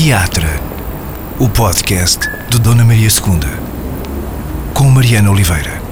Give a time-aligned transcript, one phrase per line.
[0.00, 0.46] Teatro,
[1.40, 5.82] o podcast de Dona Maria II, com Mariana Oliveira.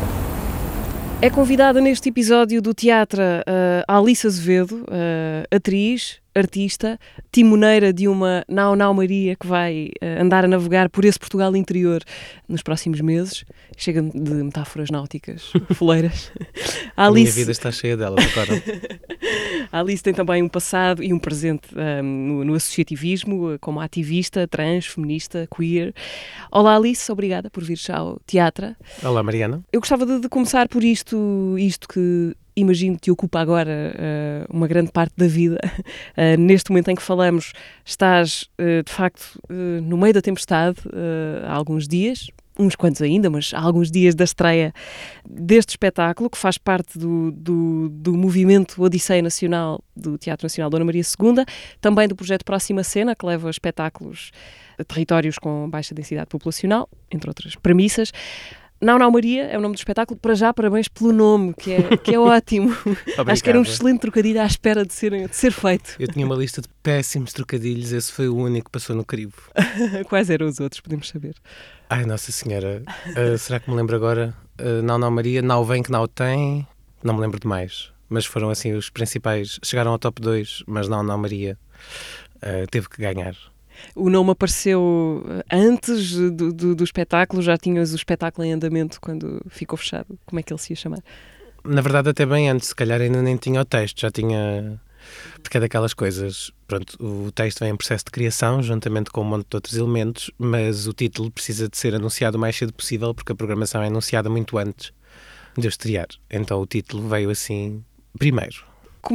[1.21, 6.99] É convidada neste episódio do teatro uh, a Alice Azevedo, uh, atriz, artista,
[7.33, 11.55] timoneira de uma Nau Nau Maria que vai uh, andar a navegar por esse Portugal
[11.57, 12.03] interior
[12.49, 13.45] nos próximos meses.
[13.77, 16.31] Chega de metáforas náuticas, foleiras.
[16.97, 17.33] A, Alice...
[17.33, 18.63] minha vida está cheia delas agora.
[19.73, 24.47] a Alice tem também um passado e um presente um, no, no, associativismo, como ativista,
[24.47, 25.95] trans, feminista, queer.
[26.51, 28.75] Olá Alice, obrigada por vir ao teatro.
[29.03, 29.63] Olá Mariana.
[29.73, 34.67] Eu gostava de, de começar por isto, isto que imagino te ocupa agora uh, uma
[34.67, 35.59] grande parte da vida.
[36.17, 37.53] Uh, neste momento em que falamos,
[37.85, 39.39] estás uh, de facto
[39.83, 40.79] no meio da tempestade
[41.45, 44.73] há alguns dias, uns quantos ainda, mas há alguns dias da estreia
[45.29, 50.85] deste espetáculo, que faz parte do, do, do, movimento Odisseia Nacional do Teatro Nacional Dona
[50.85, 51.45] Maria II,
[51.81, 54.31] também do projeto Próxima Cena, que leva espetáculos
[54.79, 58.13] a territórios com baixa densidade populacional, entre outras premissas.
[58.81, 60.19] Não, não, Maria é o nome do espetáculo.
[60.21, 62.77] Para já, parabéns pelo nome, que é, que é ótimo.
[63.27, 65.97] Acho que era um excelente trocadilho à espera de ser, de ser feito.
[65.99, 69.35] Eu tinha uma lista de péssimos trocadilhos, esse foi o único que passou no crivo.
[70.09, 71.35] Quais eram os outros, podemos saber?
[71.89, 74.35] Ai, Nossa Senhora, uh, será que me lembro agora?
[74.61, 76.67] Uh, não, não, Maria, não vem que não tem,
[77.03, 77.91] não me lembro de mais.
[78.09, 79.59] Mas foram assim os principais.
[79.65, 81.59] Chegaram ao top 2, mas não, não, Maria.
[82.37, 83.35] Uh, teve que ganhar.
[83.95, 87.43] O nome apareceu antes do, do, do, espetáculo?
[87.43, 90.19] Já tinhas o espetáculo em andamento quando ficou fechado?
[90.25, 91.03] Como é que ele se ia chamar?
[91.65, 94.81] Na verdade, até bem antes, se calhar ainda nem tinha o texto, já tinha.
[95.43, 96.51] Porque é daquelas coisas.
[96.67, 100.31] Pronto, o texto vem em processo de criação, juntamente com um monte de outros elementos,
[100.39, 103.87] mas o título precisa de ser anunciado o mais cedo possível, porque a programação é
[103.87, 104.93] anunciada muito antes
[105.57, 106.09] de eu estrear.
[106.31, 107.85] Então o título veio assim
[108.19, 108.65] primeiro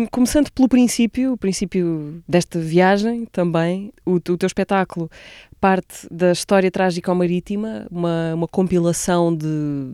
[0.09, 5.09] começando pelo princípio, o princípio desta viagem também, o, o teu espetáculo
[5.61, 9.45] parte da história trágica marítima, uma, uma compilação de,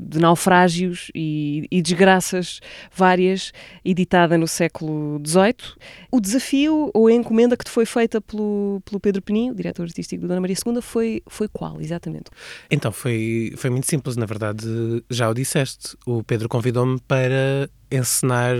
[0.08, 2.62] de naufrágios e, e, desgraças
[2.96, 3.52] várias,
[3.84, 5.76] editada no século XVIII.
[6.10, 10.22] O desafio ou a encomenda que te foi feita pelo, pelo Pedro Peninho, diretor artístico
[10.22, 12.32] do Dona Maria II, foi, foi qual, exatamente?
[12.72, 14.66] Então, foi, foi muito simples, na verdade,
[15.10, 15.98] já o disseste.
[16.06, 18.56] O Pedro convidou-me para encenar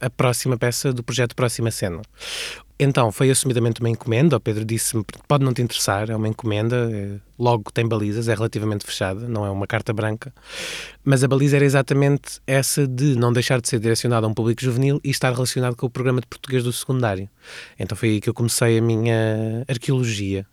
[0.00, 2.02] a próxima peça do projeto Próxima Cena.
[2.78, 4.36] Então, foi assumidamente uma encomenda.
[4.36, 8.34] O Pedro disse-me: pode não te interessar, é uma encomenda, é, logo tem balizas, é
[8.34, 10.32] relativamente fechada, não é uma carta branca.
[11.02, 14.62] Mas a baliza era exatamente essa de não deixar de ser direcionada a um público
[14.62, 17.30] juvenil e estar relacionado com o programa de português do secundário.
[17.78, 20.46] Então foi aí que eu comecei a minha arqueologia.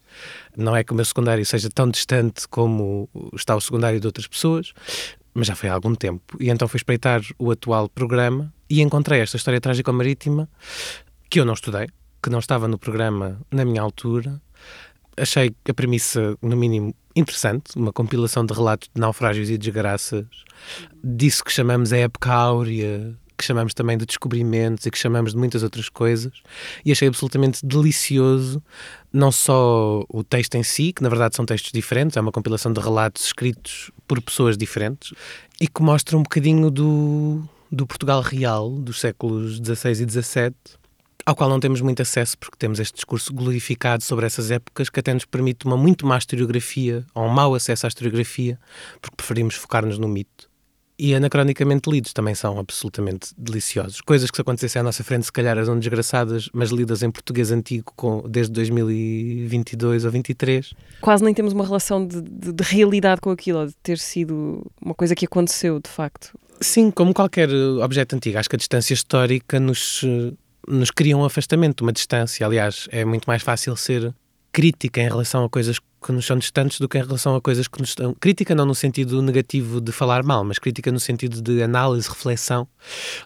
[0.55, 4.27] Não é que o meu secundário seja tão distante como está o secundário de outras
[4.27, 4.71] pessoas,
[5.33, 6.37] mas já foi há algum tempo.
[6.39, 10.49] E então fui espreitar o atual programa e encontrei esta história trágica marítima
[11.29, 11.87] que eu não estudei,
[12.23, 14.41] que não estava no programa na minha altura.
[15.15, 20.25] Achei a premissa, no mínimo, interessante, uma compilação de relatos de naufrágios e desgraças,
[21.03, 25.37] disso que chamamos a época áurea, que chamamos também de descobrimentos e que chamamos de
[25.37, 26.33] muitas outras coisas,
[26.83, 28.63] e achei absolutamente delicioso
[29.11, 32.73] não só o texto em si, que na verdade são textos diferentes, é uma compilação
[32.73, 35.13] de relatos escritos por pessoas diferentes
[35.61, 40.53] e que mostra um bocadinho do, do Portugal real dos séculos XVI e XVII,
[41.25, 44.99] ao qual não temos muito acesso porque temos este discurso glorificado sobre essas épocas que
[44.99, 48.59] até nos permite uma muito má historiografia, ou um mau acesso à historiografia,
[49.01, 50.51] porque preferimos focar-nos no mito.
[50.99, 53.99] E anacronicamente lidos também são absolutamente deliciosos.
[54.01, 57.49] Coisas que se acontecessem à nossa frente, se calhar eram desgraçadas, mas lidas em português
[57.51, 60.75] antigo com, desde 2022 ou 23.
[61.01, 64.93] Quase nem temos uma relação de, de, de realidade com aquilo, de ter sido uma
[64.93, 66.37] coisa que aconteceu de facto.
[66.61, 67.49] Sim, como qualquer
[67.81, 68.37] objeto antigo.
[68.37, 70.01] Acho que a distância histórica nos,
[70.67, 72.45] nos cria um afastamento, uma distância.
[72.45, 74.13] Aliás, é muito mais fácil ser
[74.51, 77.67] crítica em relação a coisas que nos são distantes do que em relação a coisas
[77.67, 78.13] que nos estão.
[78.13, 82.67] Crítica não no sentido negativo de falar mal, mas crítica no sentido de análise, reflexão,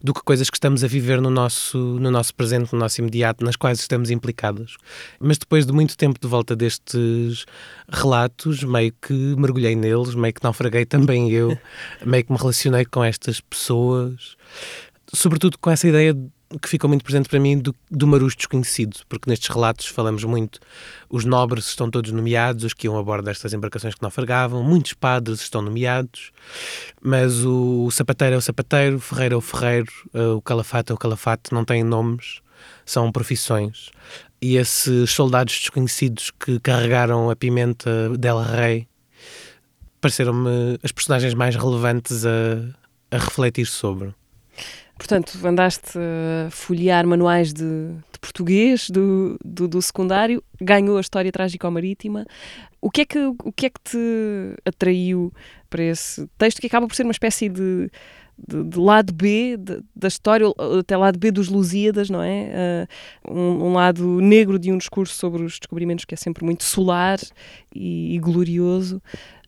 [0.01, 3.43] do que coisas que estamos a viver no nosso, no nosso presente, no nosso imediato,
[3.43, 4.77] nas quais estamos implicados.
[5.19, 7.45] Mas depois de muito tempo de volta destes
[7.89, 11.57] relatos, meio que mergulhei neles, meio que naufraguei também eu,
[12.05, 14.37] meio que me relacionei com estas pessoas,
[15.13, 18.99] sobretudo com essa ideia de que ficou muito presente para mim do, do Marus desconhecido,
[19.09, 20.59] porque nestes relatos falamos muito,
[21.09, 24.93] os nobres estão todos nomeados, os que iam a bordo destas embarcações que naufragavam, muitos
[24.93, 26.31] padres estão nomeados,
[27.01, 30.91] mas o, o sapateiro é o sapateiro, o ferreiro é o ferreiro, uh, o calafate
[30.91, 32.41] é o calafate, não têm nomes,
[32.85, 33.89] são profissões.
[34.41, 38.87] E esses soldados desconhecidos que carregaram a pimenta Del Rey
[39.99, 42.29] pareceram-me as personagens mais relevantes a,
[43.11, 44.13] a refletir sobre.
[44.97, 51.31] Portanto, andaste a folhear manuais de, de português do, do, do, secundário, ganhou a história
[51.31, 52.25] trágico-marítima.
[52.81, 53.97] O que, é que, o que é que te
[54.65, 55.31] atraiu
[55.69, 57.89] para esse texto que acaba por ser uma espécie de,
[58.37, 60.47] de, de lado B de, da história,
[60.79, 62.87] até lado B dos Lusíadas, não é?
[63.27, 66.63] Uh, um, um, lado negro de um discurso sobre os descobrimentos que é sempre muito
[66.63, 67.19] solar
[67.73, 69.01] e, e glorioso.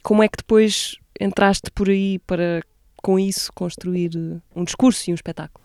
[0.04, 2.62] Como é que depois entraste por aí para
[3.02, 4.12] com isso construir
[4.56, 5.64] um discurso e um espetáculo?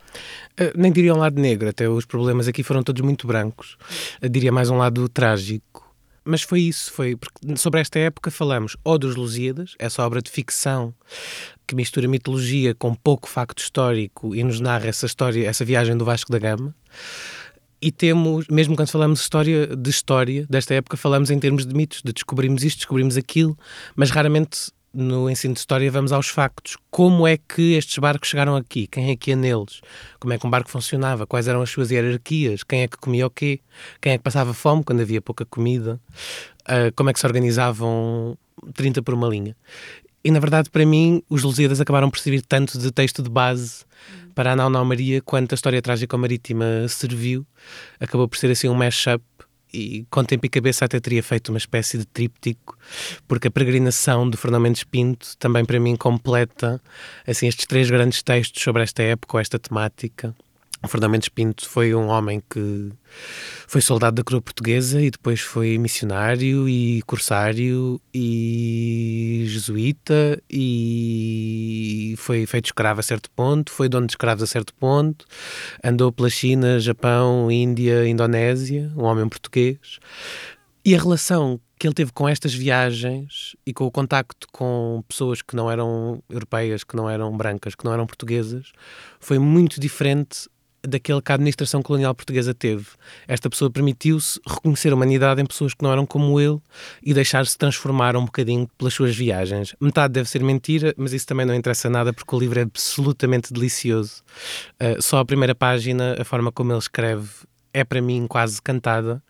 [0.61, 3.77] Uh, nem diria um lado negro, até os problemas aqui foram todos muito brancos.
[4.23, 5.85] Uh, diria mais um lado trágico.
[6.25, 10.31] Mas foi isso, foi porque sobre esta época falamos ou dos Lusíadas, essa obra de
[10.31, 10.95] ficção
[11.67, 16.05] que mistura mitologia com pouco facto histórico e nos narra essa história, essa viagem do
[16.05, 16.75] Vasco da Gama.
[17.81, 22.01] E temos, mesmo quando falamos história, de história desta época, falamos em termos de mitos,
[22.03, 23.59] de descobrimos isto, descobrimos aquilo,
[23.95, 26.77] mas raramente no ensino de história vamos aos factos.
[26.91, 28.87] Como é que estes barcos chegaram aqui?
[28.87, 29.81] Quem é que ia neles?
[30.21, 31.27] Como é que um barco funcionava?
[31.27, 32.63] Quais eram as suas hierarquias?
[32.63, 33.61] Quem é que comia o quê?
[34.01, 36.01] Quem é que passava fome quando havia pouca comida?
[36.63, 38.39] Uh, como é que se organizavam
[38.73, 39.57] 30 por uma linha?
[40.23, 43.85] E na verdade, para mim, os Lusíadas acabaram por servir tanto de texto de base
[44.35, 47.47] para a Nau Nau Maria quanto a história trágica marítima serviu.
[48.01, 49.23] Acabou por ser assim um mashup
[49.75, 52.79] e com tempo e cabeça até teria feito uma espécie de tríptico,
[53.27, 56.81] porque a peregrinação do Fernando Mendes Pinto também para mim completa
[57.27, 60.35] assim estes três grandes textos sobre esta época ou esta temática.
[60.89, 62.91] Fernando Mendes Pinto foi um homem que
[63.67, 72.47] foi soldado da coroa portuguesa e depois foi missionário e corsário e jesuíta e foi
[72.47, 75.25] feito escravo a certo ponto, foi dono de escravos a certo ponto,
[75.83, 79.99] andou pela China, Japão, Índia, Indonésia, um homem português.
[80.85, 85.43] E a relação que ele teve com estas viagens e com o contacto com pessoas
[85.43, 88.71] que não eram europeias, que não eram brancas, que não eram portuguesas,
[89.19, 90.49] foi muito diferente
[90.87, 92.87] daquele que a administração colonial portuguesa teve.
[93.27, 96.59] Esta pessoa permitiu-se reconhecer a humanidade em pessoas que não eram como ele
[97.03, 99.75] e deixar-se transformar um bocadinho pelas suas viagens.
[99.81, 103.53] Metade deve ser mentira, mas isso também não interessa nada porque o livro é absolutamente
[103.53, 104.23] delicioso.
[104.81, 107.29] Uh, só a primeira página, a forma como ele escreve,
[107.73, 109.23] é para mim quase cantada.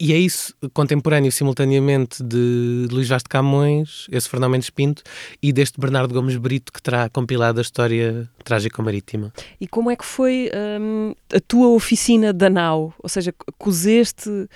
[0.00, 5.02] E é isso, contemporâneo simultaneamente de Luís Vaz de Camões, esse Fernando Mendes Pinto,
[5.42, 9.32] e deste Bernardo Gomes Brito que terá compilado a história trágico-marítima.
[9.60, 10.50] E como é que foi
[10.80, 12.94] hum, a tua oficina da nau?
[13.02, 14.48] Ou seja, cozeste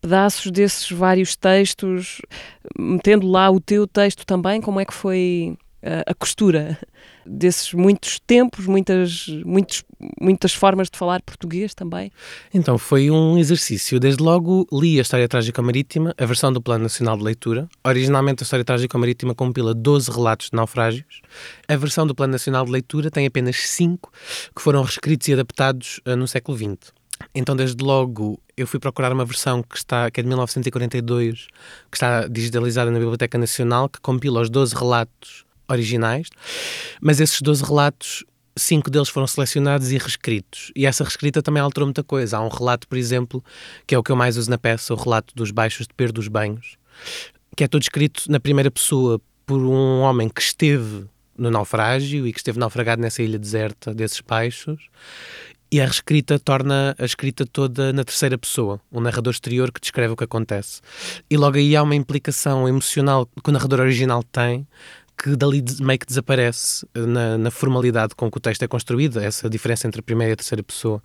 [0.00, 2.20] pedaços desses vários textos,
[2.78, 5.56] metendo lá o teu texto também, como é que foi
[6.06, 6.78] a costura
[7.26, 9.84] desses muitos tempos, muitas, muitos,
[10.20, 12.10] muitas formas de falar português também?
[12.52, 14.00] Então, foi um exercício.
[14.00, 17.68] Desde logo li a História Trágica Marítima, a versão do Plano Nacional de Leitura.
[17.84, 21.20] Originalmente, a História Trágica Marítima compila 12 relatos de naufrágios.
[21.68, 24.10] A versão do Plano Nacional de Leitura tem apenas 5
[24.54, 26.92] que foram reescritos e adaptados uh, no século XX.
[27.34, 31.46] Então, desde logo, eu fui procurar uma versão que, está, que é de 1942,
[31.90, 36.28] que está digitalizada na Biblioteca Nacional, que compila os 12 relatos originais,
[37.00, 38.24] mas esses 12 relatos
[38.56, 40.70] cinco deles foram selecionados e reescritos.
[40.76, 42.36] E essa reescrita também alterou muita coisa.
[42.36, 43.44] Há um relato, por exemplo,
[43.86, 46.14] que é o que eu mais uso na peça, o relato dos baixos de Pedro
[46.14, 46.76] dos Banhos,
[47.56, 51.06] que é todo escrito na primeira pessoa por um homem que esteve
[51.36, 54.88] no naufrágio e que esteve naufragado nessa ilha deserta desses baixos.
[55.70, 60.12] E a reescrita torna a escrita toda na terceira pessoa, um narrador exterior que descreve
[60.12, 60.80] o que acontece.
[61.28, 64.68] E logo aí há uma implicação emocional que o narrador original tem
[65.16, 69.48] que dali meio que desaparece na, na, formalidade com que o texto é construído, essa
[69.48, 71.02] diferença entre a primeira e a terceira pessoa.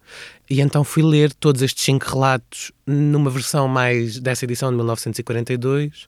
[0.49, 6.07] E então fui ler todos estes cinco relatos numa versão mais dessa edição de 1942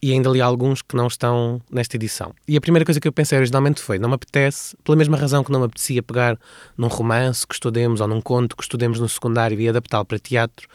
[0.00, 2.32] e ainda li alguns que não estão nesta edição.
[2.46, 5.42] E a primeira coisa que eu pensei originalmente foi: não me apetece, pela mesma razão
[5.42, 6.38] que não me apetecia pegar
[6.78, 10.68] num romance que estudemos ou num conto que estudemos no secundário e adaptá-lo para teatro,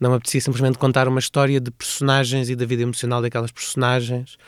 [0.00, 4.38] não me apetecia simplesmente contar uma história de personagens e da vida emocional daquelas personagens.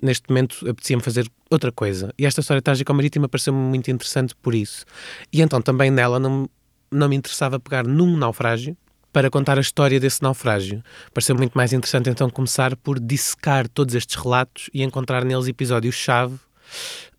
[0.00, 2.12] Neste momento apetecia-me fazer outra coisa.
[2.18, 4.84] E esta história trágica marítima pareceu-me muito interessante por isso.
[5.32, 6.48] E então também nela não
[6.90, 8.76] não me interessava pegar num naufrágio
[9.12, 10.82] para contar a história desse naufrágio.
[11.12, 16.38] Pareceu muito mais interessante então começar por dissecar todos estes relatos e encontrar neles episódios-chave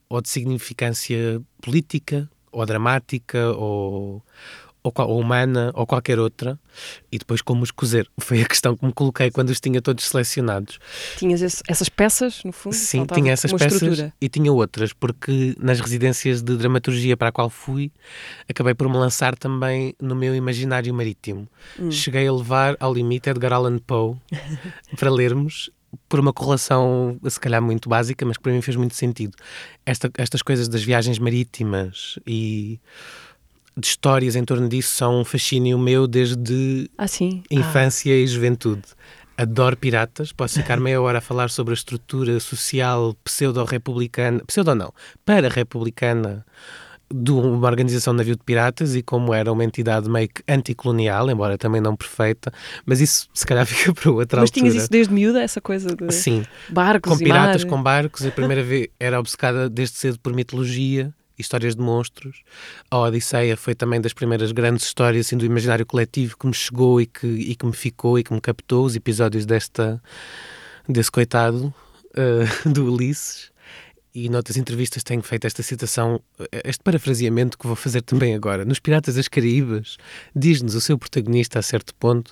[0.09, 4.23] ou de significância política ou dramática ou,
[4.83, 6.59] ou, ou, humana ou qualquer outra,
[7.11, 8.09] e depois como os cozer.
[8.19, 10.79] Foi a questão que me coloquei quando os tinha todos selecionados.
[11.17, 12.75] Tinhas esse, essas peças, no fundo?
[12.75, 14.13] Sim, tinha essas peças estrutura.
[14.19, 17.91] e tinha outras, porque nas residências de dramaturgia para a qual fui,
[18.49, 21.47] acabei por me lançar também no meu imaginário marítimo.
[21.79, 21.89] Hum.
[21.89, 24.17] Cheguei a levar ao limite Edgar Allan Poe
[24.99, 25.71] para lermos
[26.09, 29.35] por uma correlação, se calhar muito básica, mas que para mim fez muito sentido.
[29.85, 32.79] Esta, estas coisas das viagens marítimas e
[33.77, 37.43] de histórias em torno disso são um fascínio meu desde ah, sim?
[37.49, 38.17] infância ah.
[38.17, 38.83] e juventude.
[39.35, 44.93] Adoro piratas, posso ficar meia hora a falar sobre a estrutura social pseudo-republicana, pseudo não,
[45.25, 46.45] para-republicana
[47.13, 51.29] de uma organização de navio de piratas e como era uma entidade meio que anticolonial,
[51.29, 52.51] embora também não perfeita,
[52.85, 54.65] mas isso se calhar fica para outra mas altura.
[54.65, 56.43] Mas tinhas isso desde miúda, essa coisa de Sim.
[56.69, 57.69] barcos com piratas, mar.
[57.69, 58.25] com barcos.
[58.25, 61.13] A primeira vez era obcecada desde cedo por mitologia
[61.45, 62.43] histórias de monstros.
[62.89, 66.99] A Odisseia foi também das primeiras grandes histórias assim, do imaginário coletivo que me chegou
[66.99, 68.85] e que, e que me ficou e que me captou.
[68.85, 70.01] Os episódios desta,
[70.87, 71.73] desse coitado
[72.13, 73.51] uh, do Ulisses.
[74.15, 76.21] E noutras entrevistas tenho feito esta citação,
[76.63, 78.63] este parafraseamento que vou fazer também agora.
[78.63, 79.97] Nos Piratas das Caraíbas,
[80.35, 82.31] diz-nos o seu protagonista, a certo ponto,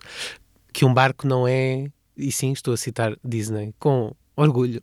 [0.71, 4.81] que um barco não é, e sim, estou a citar Disney, com orgulho,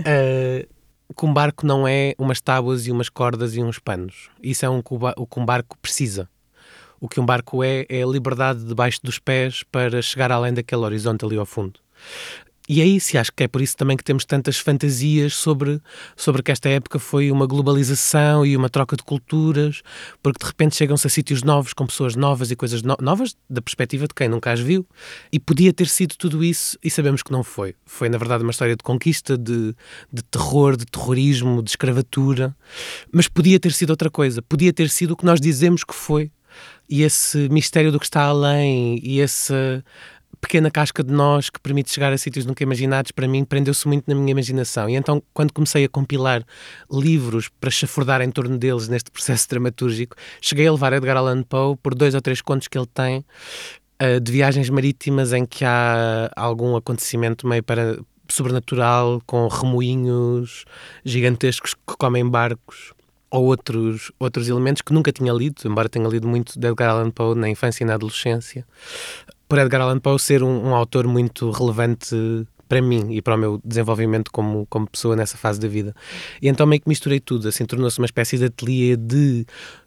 [0.00, 0.68] uh,
[1.14, 4.30] que um barco não é umas tábuas e umas cordas e uns panos.
[4.42, 4.82] Isso é um,
[5.16, 6.28] o que um barco precisa.
[7.00, 10.82] O que um barco é, é a liberdade debaixo dos pés para chegar além daquele
[10.82, 11.78] horizonte ali ao fundo.
[12.68, 15.80] E é isso, e acho que é por isso também que temos tantas fantasias sobre,
[16.16, 19.82] sobre que esta época foi uma globalização e uma troca de culturas,
[20.20, 23.62] porque de repente chegam-se a sítios novos, com pessoas novas e coisas no novas, da
[23.62, 24.84] perspectiva de quem nunca as viu.
[25.30, 27.74] E podia ter sido tudo isso, e sabemos que não foi.
[27.84, 29.72] Foi, na verdade, uma história de conquista, de,
[30.12, 32.56] de terror, de terrorismo, de escravatura,
[33.12, 34.42] mas podia ter sido outra coisa.
[34.42, 36.32] Podia ter sido o que nós dizemos que foi.
[36.88, 39.82] E esse mistério do que está além, e esse
[40.46, 44.04] pequena casca de nós que permite chegar a sítios nunca imaginados, para mim, prendeu-se muito
[44.06, 44.88] na minha imaginação.
[44.88, 46.44] E então, quando comecei a compilar
[46.88, 51.76] livros para chafurdar em torno deles neste processo dramatúrgico, cheguei a levar Edgar Allan Poe
[51.82, 53.24] por dois ou três contos que ele tem
[54.00, 57.98] uh, de viagens marítimas em que há algum acontecimento meio para
[58.28, 60.64] sobrenatural, com remoinhos
[61.04, 62.92] gigantescos que comem barcos
[63.30, 67.10] ou outros, outros elementos que nunca tinha lido, embora tenha lido muito de Edgar Allan
[67.10, 68.64] Poe na infância e na adolescência
[69.48, 72.16] por Edgar Allan Poe ser um, um, autor muito relevante
[72.68, 75.94] para mim e para o meu desenvolvimento como, como pessoa nessa fase da vida.
[76.42, 79.46] E então meio que misturei tudo, assim, tornou-se uma espécie de ateliê de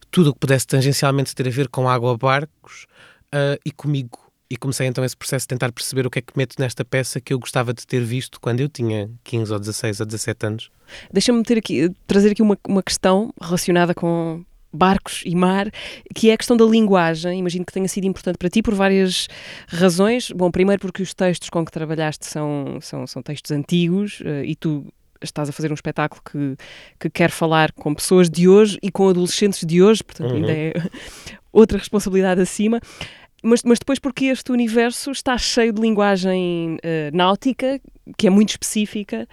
[0.09, 2.85] tudo o que pudesse tangencialmente ter a ver com água, barcos
[3.33, 4.19] uh, e comigo.
[4.51, 7.21] E comecei então esse processo de tentar perceber o que é que meto nesta peça
[7.21, 10.71] que eu gostava de ter visto quando eu tinha 15 ou 16 ou 17 anos.
[11.13, 15.69] Deixa-me aqui, trazer aqui uma, uma questão relacionada com, barcos e mar,
[16.13, 17.39] que é a questão da linguagem.
[17.39, 19.27] Imagino que tenha sido importante para ti por várias
[19.67, 20.31] razões.
[20.31, 24.55] Bom, primeiro porque os textos com que trabalhaste são, são, são textos antigos uh, e
[24.55, 24.85] tu
[25.21, 26.55] estás a fazer um espetáculo que,
[26.99, 30.37] que quer falar com pessoas de hoje e com adolescentes de hoje, portanto, uhum.
[30.37, 30.73] ainda é
[31.51, 32.79] outra responsabilidade acima.
[33.41, 37.79] Mas, mas depois porque este universo está cheio de linguagem uh, náutica,
[38.17, 39.27] que é muito específica,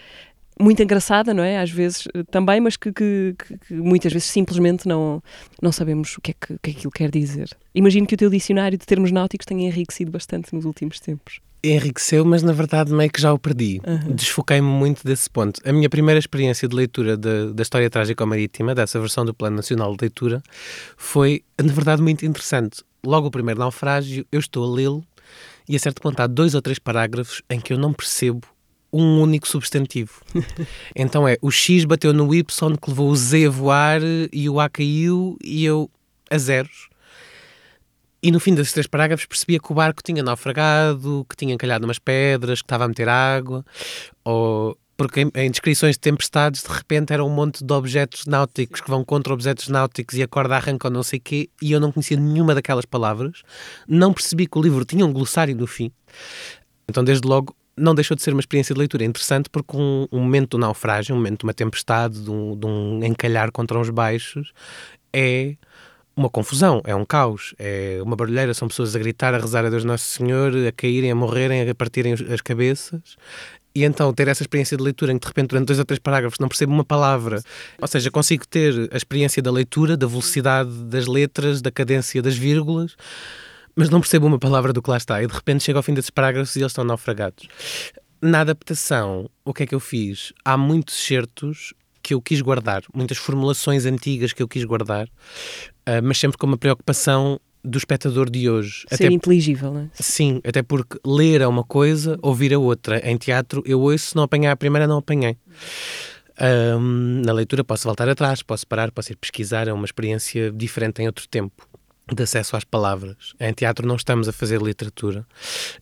[0.58, 1.58] muito engraçada, não é?
[1.58, 3.36] Às vezes eh, também, mas que, que,
[3.66, 5.22] que, muitas vezes simplesmente não,
[5.60, 7.48] não sabemos o que, é que, que aquilo quer dizer.
[7.74, 11.40] Imagino que o teu dicionário de termos náuticos tenha enriquecido bastante nos últimos tempos.
[11.62, 13.80] Enriqueceu, mas na verdade meio que já o perdi.
[13.86, 14.14] Uhum.
[14.14, 15.60] Desfoquei-me muito desse ponto.
[15.64, 19.56] A minha primeira experiência de leitura de, da História Trágica Marítima, dessa versão do Plano
[19.56, 20.42] Nacional de Leitura,
[20.96, 22.82] foi, na verdade, muito interessante.
[23.04, 25.04] Logo o primeiro naufrágio, eu estou a lê-lo
[25.68, 28.42] e a certo ponto há dois ou três parágrafos em que eu não percebo
[28.92, 30.22] um único substantivo.
[30.94, 34.00] então é, o X bateu no Y que levou o Z a voar
[34.32, 35.90] e o A caiu e eu
[36.30, 36.88] a zeros.
[38.22, 41.84] E no fim desses três parágrafos percebia que o barco tinha naufragado, que tinha encalhado
[41.84, 43.64] umas pedras, que estava a meter água,
[44.24, 48.90] ou porque em, descrições de tempestades de repente era um monte de objetos náuticos que
[48.90, 51.78] vão contra objetos náuticos e a corda arranca ou não sei o quê, e eu
[51.78, 53.42] não conhecia nenhuma daquelas palavras,
[53.86, 55.92] não percebi que o livro tinha um glossário no fim.
[56.88, 60.20] Então, desde logo, não deixou de ser uma experiência de leitura interessante porque um, um
[60.20, 63.90] momento do naufrágio, um momento de uma tempestade, de um, de um encalhar contra uns
[63.90, 64.52] baixos,
[65.12, 65.56] é
[66.16, 69.70] uma confusão, é um caos, é uma barulheira, são pessoas a gritar, a rezar a
[69.70, 73.16] Deus Nosso Senhor, a caírem, a morrerem, a partirem as cabeças.
[73.74, 75.98] E então ter essa experiência de leitura em que de repente durante dois ou três
[75.98, 77.42] parágrafos não percebo uma palavra,
[77.78, 82.38] ou seja, consigo ter a experiência da leitura, da velocidade das letras, da cadência das
[82.38, 82.96] vírgulas,
[83.76, 85.22] mas não percebo uma palavra do que lá está.
[85.22, 87.46] E de repente chego ao fim desses parágrafos e eles estão naufragados.
[88.20, 90.32] Na adaptação, o que é que eu fiz?
[90.42, 96.02] Há muitos certos que eu quis guardar, muitas formulações antigas que eu quis guardar, uh,
[96.02, 98.84] mas sempre com uma preocupação do espectador de hoje.
[98.88, 99.88] Ser até, inteligível, não é?
[99.92, 102.98] Sim, até porque ler é uma coisa, ouvir é outra.
[103.08, 105.36] Em teatro, eu ouço, se não apanhar a primeira, não apanhei.
[106.78, 111.02] Um, na leitura posso voltar atrás, posso parar, posso ir pesquisar, é uma experiência diferente
[111.02, 111.66] em outro tempo
[112.12, 113.34] de acesso às palavras.
[113.40, 115.26] Em teatro não estamos a fazer literatura.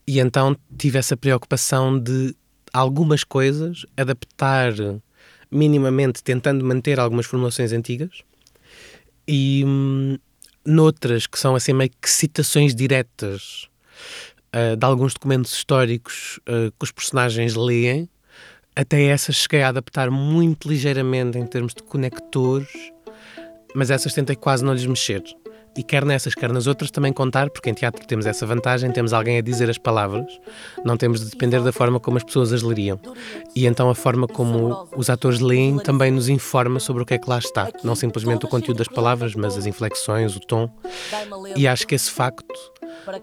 [0.06, 2.34] E então tive essa preocupação de
[2.72, 4.72] algumas coisas adaptar
[5.50, 8.22] minimamente, tentando manter algumas formulações antigas
[9.28, 10.18] e hum,
[10.64, 13.68] noutras que são assim meio que citações diretas
[14.54, 18.08] uh, de alguns documentos históricos uh, que os personagens leem,
[18.74, 22.68] até essas cheguei a adaptar muito ligeiramente em termos de conectores,
[23.74, 25.22] mas essas tentei quase não lhes mexer.
[25.76, 29.12] E quer nessas, quer nas outras também contar, porque em teatro temos essa vantagem, temos
[29.12, 30.26] alguém a dizer as palavras,
[30.84, 32.98] não temos de depender da forma como as pessoas as leriam.
[33.56, 37.18] E então a forma como os atores leem também nos informa sobre o que é
[37.18, 37.68] que lá está.
[37.82, 40.70] Não simplesmente o conteúdo das palavras, mas as inflexões, o tom.
[41.56, 42.54] E acho que esse facto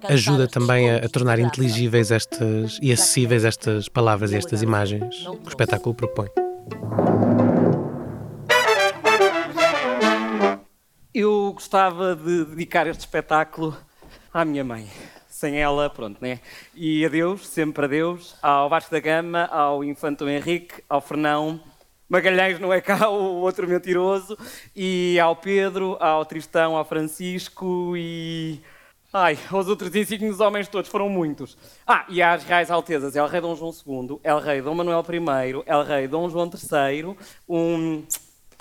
[0.10, 5.48] ajuda também a, a tornar inteligíveis estas e acessíveis estas palavras e estas imagens que
[5.48, 6.28] o espetáculo propõe.
[11.14, 13.76] Eu gostava de dedicar este espetáculo
[14.34, 14.88] à minha mãe.
[15.28, 16.40] Sem ela, pronto, né?
[16.74, 21.60] E a Deus, sempre a Deus, ao Vasco da Gama, ao Infanto Henrique, ao Fernão,
[22.08, 24.38] Magalhães não é cá o outro mentiroso,
[24.74, 28.62] e ao Pedro, ao Tristão, ao Francisco e
[29.12, 31.58] Ai, os outros insígnios homens todos foram muitos.
[31.86, 35.64] Ah, e às reais altezas, El Rei Dom João II, El Rei Dom Manuel I,
[35.66, 37.18] El Rei Dom João III,
[37.50, 38.06] um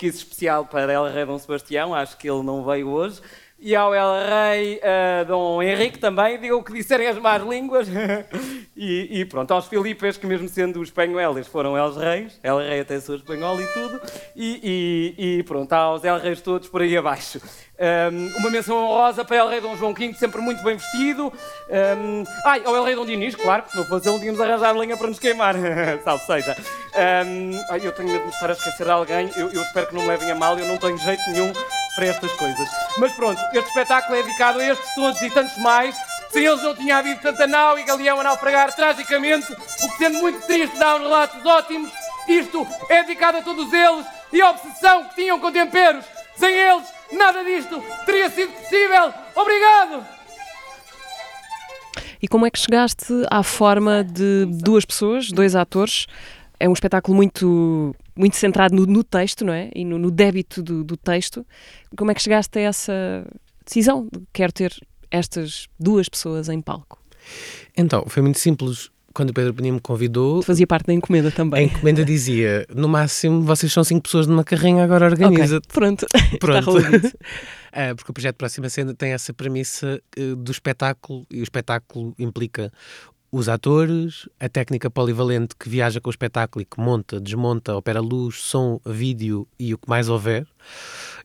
[0.01, 3.21] quiz especial para El Rei Dom Sebastião, acho que ele não veio hoje,
[3.61, 7.87] e ao El Rei uh, Dom Henrique também, digam o que disserem as más línguas.
[8.75, 12.99] e, e, pronto, aos Filipes, que mesmo sendo espanhóis foram eles reis, El Rei até
[12.99, 14.01] sou espanhol e tudo,
[14.35, 17.39] e, e, e pronto, aos El Reis todos por aí abaixo.
[17.79, 21.31] Um, uma menção honrosa para El Rei Dom João V, sempre muito bem vestido.
[21.69, 24.97] Um, ai, ao El Rei Dom Dinis, claro, se não fosse ele, tínhamos arranjar lenha
[24.97, 25.55] para nos queimar.
[26.03, 26.57] Salve seja.
[26.95, 29.95] Um, ai, eu tenho medo de me estar a esquecer alguém, eu, eu espero que
[29.95, 31.53] não me levem a mal, eu não tenho jeito nenhum
[31.95, 32.69] para estas coisas.
[32.97, 35.95] Mas pronto, este espetáculo é dedicado a estes todos e tantos mais.
[36.31, 40.19] Sem eles não tinha havido tanta nau e galeão a naufragar tragicamente, o que sendo
[40.19, 41.91] muito triste dá uns relatos ótimos.
[42.27, 46.05] Isto é dedicado a todos eles e a obsessão que tinham com temperos.
[46.37, 49.13] Sem eles, nada disto teria sido possível.
[49.35, 50.05] Obrigado!
[52.21, 56.05] E como é que chegaste à forma de duas pessoas, dois atores?
[56.59, 59.71] É um espetáculo muito muito centrado no, no, texto, não é?
[59.73, 61.43] E no, no débito do, do, texto.
[61.97, 63.25] Como é que chegaste a essa
[63.65, 64.71] decisão de quero ter
[65.09, 67.01] estas duas pessoas em palco?
[67.75, 68.91] Então, foi muito simples.
[69.11, 70.41] Quando o Pedro Peninha me convidou.
[70.41, 71.61] Fazia parte da encomenda também.
[71.61, 75.57] A encomenda dizia: no máximo, vocês são cinco pessoas numa carrinha, agora organiza.
[75.57, 76.05] Okay, pronto.
[76.39, 76.77] Pronto.
[76.77, 82.13] uh, porque o projeto Próxima Cena tem essa premissa uh, do espetáculo, e o espetáculo
[82.17, 82.71] implica
[83.31, 88.01] os atores, a técnica polivalente que viaja com o espetáculo e que monta, desmonta, opera
[88.01, 90.45] luz, som, vídeo e o que mais houver,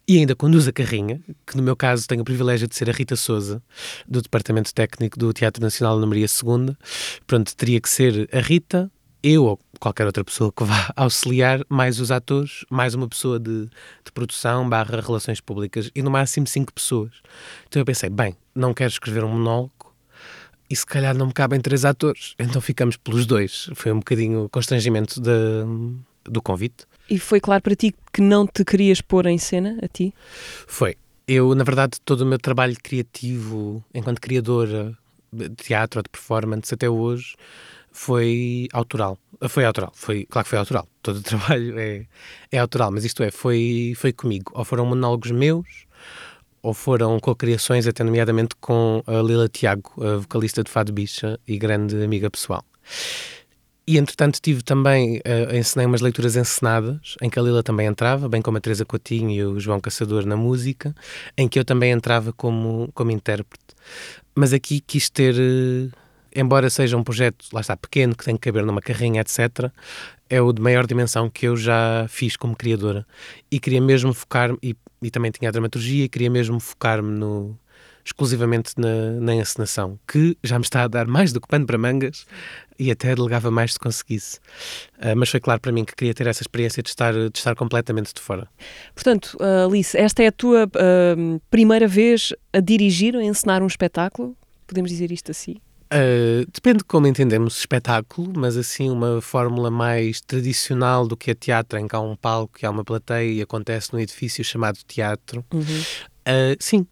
[0.07, 2.93] e ainda conduz a carrinha, que no meu caso tenho o privilégio de ser a
[2.93, 3.61] Rita Souza,
[4.07, 6.77] do Departamento Técnico do Teatro Nacional na Maria II.
[7.27, 8.89] Pronto, teria que ser a Rita,
[9.21, 13.65] eu ou qualquer outra pessoa que vá auxiliar, mais os atores, mais uma pessoa de,
[13.65, 17.11] de produção barra relações públicas e no máximo cinco pessoas.
[17.67, 19.73] Então eu pensei, bem, não quero escrever um monólogo,
[20.69, 23.71] e se calhar não me cabem três atores, então ficamos pelos dois.
[23.75, 25.31] Foi um bocadinho constrangimento de,
[26.25, 26.85] do convite.
[27.09, 30.13] E foi claro para ti que não te querias pôr em cena, a ti?
[30.67, 30.97] Foi.
[31.29, 34.97] Eu, na verdade, todo o meu trabalho criativo, enquanto criadora
[35.33, 37.35] de teatro ou de performance, até hoje,
[37.91, 39.19] foi autoral.
[39.49, 40.89] Foi autoral, foi, claro que foi autoral.
[41.03, 42.07] Todo o trabalho é,
[42.53, 44.53] é autoral, mas isto é, foi, foi comigo.
[44.55, 45.86] Ou foram monólogos meus,
[46.67, 51.57] ou foram co-criações, até nomeadamente com a Lila Tiago, a vocalista de Fado Bicha e
[51.57, 52.65] grande amiga pessoal.
[53.87, 58.29] E entretanto tive também, uh, ensinei umas leituras encenadas, em que a Lila também entrava,
[58.29, 60.93] bem como a Teresa Coutinho e o João Caçador na música,
[61.39, 63.77] em que eu também entrava como, como intérprete.
[64.35, 65.97] Mas aqui quis ter, uh,
[66.37, 69.71] embora seja um projeto, lá está, pequeno, que tem que caber numa carrinha, etc.,
[70.29, 73.07] é o de maior dimensão que eu já fiz como criadora.
[73.51, 77.59] E queria mesmo focar-me, e e também tinha a dramaturgia e queria mesmo focar-me no
[78.05, 81.77] exclusivamente na, na encenação, que já me está a dar mais do que pano para
[81.77, 82.25] mangas
[82.79, 84.39] e até delegava mais se conseguisse.
[84.99, 87.57] Uh, mas foi claro para mim que queria ter essa experiência de estar, de estar
[87.57, 88.49] completamente de fora.
[88.95, 93.67] Portanto, uh, Alice, esta é a tua uh, primeira vez a dirigir, a encenar um
[93.67, 94.37] espetáculo?
[94.69, 95.57] Podemos dizer isto assim?
[95.87, 101.35] Uh, depende de como entendemos espetáculo, mas assim uma fórmula mais tradicional do que a
[101.35, 104.79] teatro, em que há um palco e há uma plateia e acontece num edifício chamado
[104.87, 105.45] teatro.
[105.53, 105.61] Uhum.
[105.61, 106.87] Uh, sim.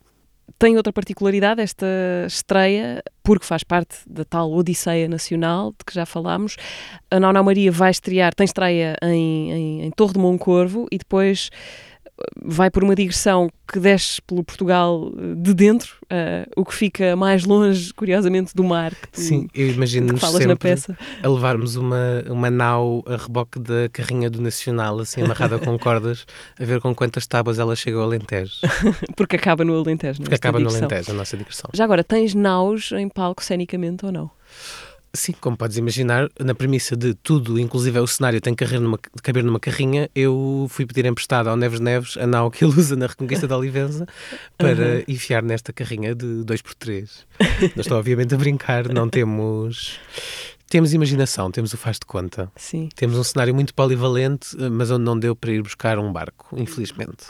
[0.58, 1.86] Tem outra particularidade esta
[2.26, 6.56] estreia, porque faz parte da tal Odisseia Nacional, de que já falámos.
[7.10, 11.50] A Nona Maria vai estrear, tem estreia em, em, em Torre de Moncorvo e depois
[12.42, 17.16] vai por uma digressão que desce pelo Portugal eh, de dentro, uh, o que fica
[17.16, 18.94] mais longe, curiosamente, do mar.
[18.94, 20.74] Que tu, Sim, eu imagino-nos sempre
[21.22, 26.26] a levarmos uma, uma nau a reboque da carrinha do Nacional, assim amarrada com cordas,
[26.58, 28.54] a ver com quantas tábuas ela chega ao Alentejo.
[29.16, 30.28] Porque acaba no Alentejo, não é?
[30.28, 30.88] Porque acaba no digressão.
[30.88, 31.70] Alentejo, a nossa digressão.
[31.72, 34.30] Já agora, tens naus em palco cenicamente ou não?
[35.16, 38.98] Sim, como podes imaginar, na premissa de tudo, inclusive o cenário, tem que caber numa,
[39.22, 42.96] caber numa carrinha, eu fui pedir emprestado ao Neves Neves a nau que ele usa
[42.96, 44.06] na Reconquista da Olivenza
[44.58, 45.02] para Uhum.
[45.06, 47.08] enfiar nesta carrinha de 2x3.
[47.76, 49.98] Não estou obviamente a brincar, não temos...
[50.68, 52.50] Temos imaginação, temos o faz de conta.
[52.56, 52.88] Sim.
[52.96, 57.26] Temos um cenário muito polivalente, mas onde não deu para ir buscar um barco, infelizmente.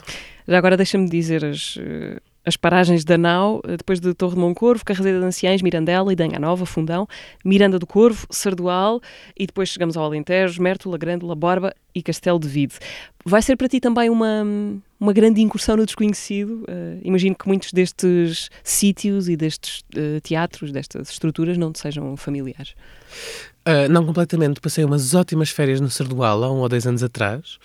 [0.47, 4.39] Já agora deixa-me dizer as, eh, as paragens da nau, eh, depois de Torre de
[4.39, 7.07] Moncorvo, Carrezeira de Anciães, Mirandela, Idanha Nova, Fundão,
[7.43, 9.01] Miranda do Corvo, Sardual
[9.37, 12.75] e depois chegamos ao Alentejo, Mértola, Grândola, Borba e Castelo de Vide.
[13.25, 14.45] Vai ser para ti também uma,
[14.99, 16.63] uma grande incursão no desconhecido.
[16.67, 22.15] Eh, imagino que muitos destes sítios e destes eh, teatros, destas estruturas, não te sejam
[22.15, 22.75] familiares.
[23.65, 27.57] Ah, não completamente, passei umas ótimas férias no Sardual há um ou dois anos atrás.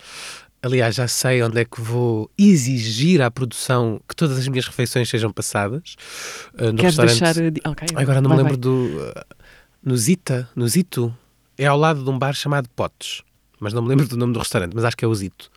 [0.63, 5.09] Aliás, já sei onde é que vou exigir à produção que todas as minhas refeições
[5.09, 5.95] sejam passadas.
[6.59, 7.33] no Queres deixar.
[7.33, 9.11] de- Ok, Agora não me vai, lembro do.
[9.15, 9.25] ah,
[9.83, 11.15] no Zita, no Zito.
[11.57, 13.21] É ao lado de um bar chamado Potes.
[13.59, 15.49] Mas não me lembro do nome do restaurante, mas acho que é o Zito.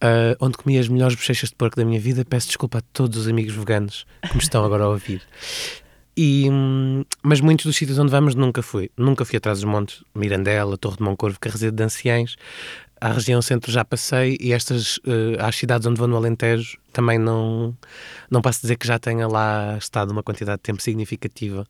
[0.00, 2.24] Ah, onde comi as melhores bochechas de porco da minha vida.
[2.24, 5.20] Peço desculpa a todos os amigos veganos que me estão agora a ouvir.
[6.16, 8.90] E, hum, mas muitos dos sítios onde vamos nunca fui.
[8.96, 12.34] Nunca fui atrás dos montes, Mirandela, Torre de Moncorvo, Carrezeiro de Anciães.
[13.00, 17.18] À região centro já passei e estas, eh, às cidades onde vou no Alentejo, também
[17.18, 17.76] não,
[18.30, 21.66] não posso dizer que já tenha lá estado uma quantidade de tempo significativa.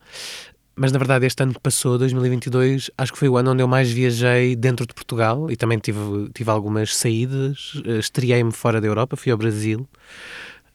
[0.74, 3.68] Mas na verdade, este ano que passou, 2022, acho que foi o ano onde eu
[3.68, 7.80] mais viajei dentro de Portugal e também tive, tive algumas saídas.
[7.84, 9.88] Eh, Estreiei-me fora da Europa, fui ao Brasil,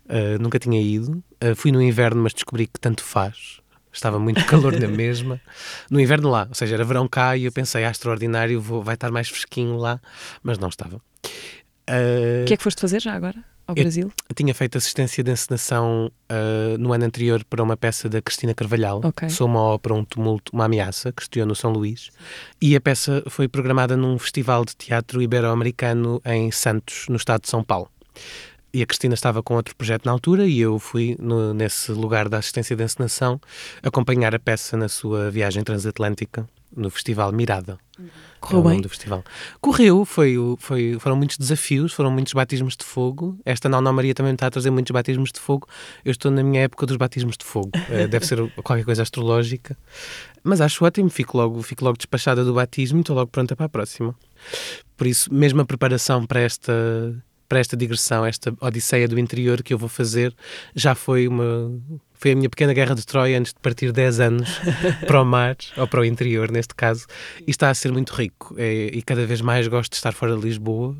[0.06, 1.24] Uh, nunca tinha ido.
[1.42, 3.60] Uh, fui no inverno, mas descobri que tanto faz.
[3.94, 5.40] Estava muito calor na mesma.
[5.90, 8.96] No inverno lá, ou seja, era verão cá e eu pensei, ah, extraordinário, vou, vai
[8.96, 10.02] estar mais fresquinho lá,
[10.42, 11.00] mas não estava.
[11.90, 14.12] Uh, O que é que foste fazer já agora ao Brasil?
[14.36, 19.02] tinha feito assistência de encenação uh, no ano anterior para uma peça da Cristina Carvalhal.
[19.04, 19.30] Ok.
[19.30, 22.10] Sou uma ópera, um tumulto, uma ameaça, que estreou no São Luís.
[22.62, 27.50] E a peça foi programada num festival de teatro ibero-americano em Santos, no estado de
[27.50, 27.90] São Paulo.
[28.74, 32.28] E a Cristina estava com outro projeto na altura e eu fui no- nesse lugar
[32.28, 33.40] da assistência de encenação
[33.84, 37.78] acompanhar a peça na sua viagem transatlântica no festival Mirada.
[38.00, 38.04] é
[38.40, 38.82] Correu nome bem?
[38.82, 39.24] do festival.
[39.62, 43.38] Correu, foi, foi, foram muitos desafios, foram muitos batismos de fogo.
[43.46, 45.68] Esta Nona Maria também me está a trazer muitos batismos de fogo.
[46.04, 47.70] Eu estou na minha época dos batismos de fogo.
[47.90, 49.78] Eh, deve ser qualquer coisa astrológica.
[50.44, 53.68] Mas acho ótimo, fico logo, fico logo despachada do batismo e estou logo pronta para
[53.68, 54.16] a próxima.
[54.98, 56.74] Por isso, mesmo a preparação para esta,
[57.54, 60.36] para esta digressão, esta odisseia do interior que eu vou fazer,
[60.74, 61.72] já foi uma.
[62.16, 64.50] Foi a minha pequena guerra de Troia antes de partir 10 anos
[65.06, 67.06] para o mar, ou para o interior, neste caso,
[67.46, 68.56] e está a ser muito rico.
[68.58, 70.98] É, e cada vez mais gosto de estar fora de Lisboa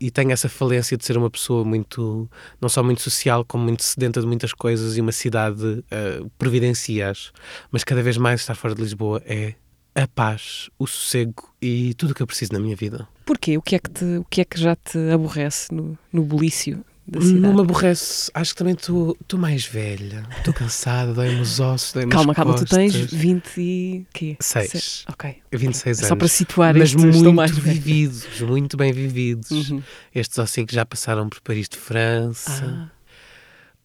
[0.00, 2.28] e tenho essa falência de ser uma pessoa muito,
[2.60, 7.10] não só muito social, como muito sedenta de muitas coisas e uma cidade uh, providencia
[7.10, 7.30] -as.
[7.70, 9.54] Mas cada vez mais estar fora de Lisboa é
[9.94, 13.06] a paz, o sossego e tudo o que eu preciso na minha vida.
[13.24, 13.56] Porquê?
[13.58, 16.84] O que é que, te, o que, é que já te aborrece no, no bulício
[17.06, 17.38] da cidade?
[17.40, 18.30] Não me aborrece.
[18.34, 20.26] Acho que também estou mais velha.
[20.38, 24.06] Estou cansada, dói-me os ossos, dói-me Calma, calma, tu tens 20 e...
[24.12, 24.36] quê?
[24.40, 24.70] Seis.
[24.70, 25.36] Se- Ok.
[25.52, 26.08] 26 anos.
[26.08, 27.72] Só para situar mas muito mais velha.
[27.74, 29.50] vividos, muito bem vividos.
[29.70, 29.82] Uhum.
[30.14, 32.90] Estes ossinhos já passaram por Paris de França, Ah,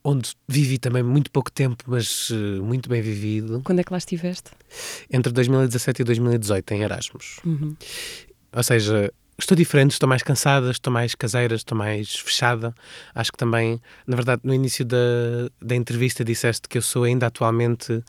[0.04, 3.98] onde vivi também muito pouco tempo, mas eh, muito bem vivido, quando é que lá
[3.98, 4.52] estiveste?
[5.12, 7.38] entre 2017 e 2018 em Erasmus.
[7.46, 7.76] Uhum.
[8.52, 9.12] Ou seja,
[9.44, 12.74] estou diferente, estou mais cansada, estou mais caseira, estou mais fechada.
[13.14, 14.98] Acho que também, na verdade, no início da,
[15.62, 18.04] da entrevista disseste que eu sou ainda atualmente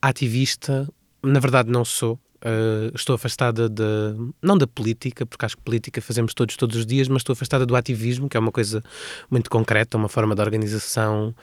[0.00, 0.88] ativista.
[1.22, 2.18] Na verdade, não sou.
[2.36, 3.82] Uh, estou afastada de,
[4.40, 7.66] não da política, porque acho que política fazemos todos todos os dias, mas estou afastada
[7.66, 8.84] do ativismo, que é uma coisa
[9.28, 11.34] muito concreta, uma forma de organização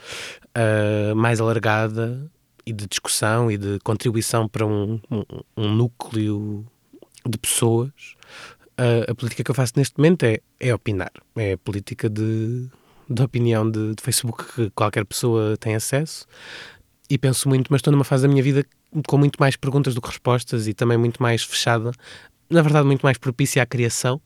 [0.56, 2.30] uh, mais alargada
[2.64, 5.24] e de discussão e de contribuição para um, um,
[5.56, 6.64] um núcleo
[7.26, 7.90] de pessoas.
[8.78, 12.66] Uh, a política que eu faço neste momento é, é opinar, é a política de,
[13.08, 16.26] de opinião de, de Facebook que qualquer pessoa tem acesso.
[17.08, 18.64] E penso muito, mas estou numa fase da minha vida
[19.06, 21.92] com muito mais perguntas do que respostas e também muito mais fechada,
[22.50, 24.20] na verdade muito mais propícia à criação.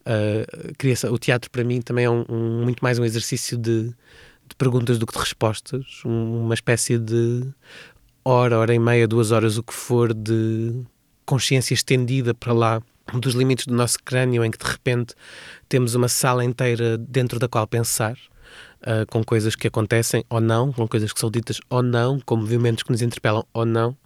[0.00, 3.84] Uh, criação o teatro para mim também é um, um- muito mais um exercício de,
[3.84, 7.44] de perguntas do que de respostas, um- uma espécie de
[8.24, 10.72] hora, hora e meia, duas horas, o que for, de
[11.24, 12.82] consciência estendida para lá
[13.14, 15.14] dos limites do nosso crânio, em que de repente
[15.68, 18.16] temos uma sala inteira dentro da qual pensar.
[18.82, 22.36] Uh, com coisas que acontecem ou não, com coisas que são ditas ou não, com
[22.36, 23.96] movimentos que nos interpelam ou não,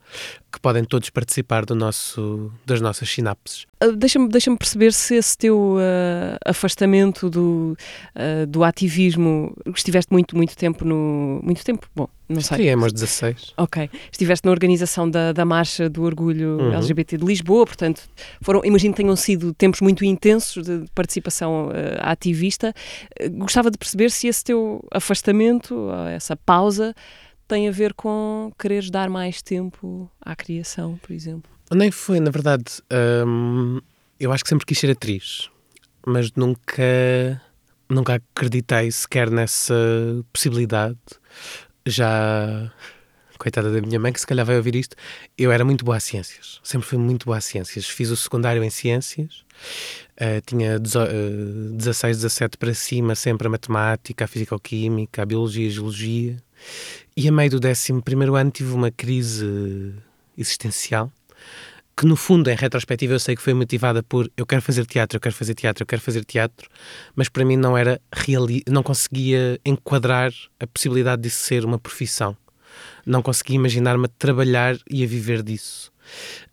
[0.53, 3.67] que podem todos participar do nosso, das nossas sinapses.
[3.83, 7.77] Uh, Deixa-me deixa perceber se esse teu uh, afastamento do,
[8.15, 11.41] uh, do ativismo, estiveste muito, muito tempo no.
[11.43, 11.87] Muito tempo?
[11.95, 12.59] Bom, não sei.
[12.59, 13.53] Sim, é aos 16.
[13.59, 13.91] Ok.
[14.11, 16.75] Estiveste na organização da, da Marcha do Orgulho uhum.
[16.75, 18.03] LGBT de Lisboa, portanto,
[18.41, 22.75] foram, imagino que tenham sido tempos muito intensos de participação ativista.
[23.33, 26.95] gostava de perceber se esse teu afastamento, essa pausa,
[27.49, 31.51] tem a ver com quereres dar mais tempo à criação, por exemplo?
[31.73, 32.65] Nem foi, na verdade.
[33.27, 33.81] Hum,
[34.19, 35.51] eu acho que sempre quis ser atriz,
[36.07, 37.41] mas nunca,
[37.89, 39.75] nunca acreditei sequer nessa
[40.33, 40.99] possibilidade.
[41.87, 42.73] Já,
[43.39, 44.97] coitada da minha mãe, que se calhar vai ouvir isto,
[45.37, 46.61] eu era muito boa a ciências.
[46.63, 47.87] Sempre fui muito boa a ciências.
[47.87, 49.45] Fiz o secundário em ciências.
[50.17, 56.37] Uh, tinha 16, 17 para cima, sempre a matemática, a físico-química, a biologia, a geologia.
[57.17, 57.93] E a meio do 11
[58.39, 59.95] ano tive uma crise
[60.37, 61.13] existencial
[61.97, 65.17] que no fundo, em retrospectiva, eu sei que foi motivada por eu quero fazer teatro,
[65.17, 66.69] eu quero fazer teatro, eu quero fazer teatro,
[67.15, 72.37] mas para mim não era reali não conseguia enquadrar a possibilidade disso ser uma profissão.
[73.07, 75.93] Não conseguia imaginar-me a trabalhar e a viver disso.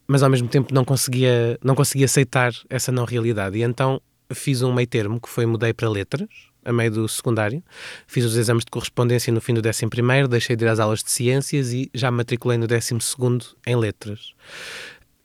[0.08, 3.58] Mas ao mesmo tempo não conseguia, não conseguia aceitar essa não realidade.
[3.58, 4.00] E então
[4.32, 6.30] fiz um meio termo que foi mudei para letras,
[6.64, 7.64] a meio do secundário.
[8.08, 11.04] Fiz os exames de correspondência no fim do 11 primeiro, deixei de ir às aulas
[11.04, 14.34] de ciências e já me matriculei no 12 segundo em letras.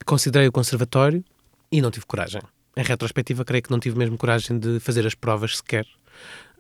[0.05, 1.23] Considerei o conservatório
[1.71, 2.41] e não tive coragem.
[2.77, 5.85] Em retrospectiva, creio que não tive mesmo coragem de fazer as provas sequer.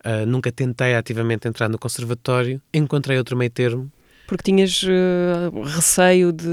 [0.04, 2.60] Uh, nunca tentei ativamente entrar no conservatório.
[2.74, 3.90] Encontrei outro meio termo
[4.28, 6.44] porque tinhas uh, receio de,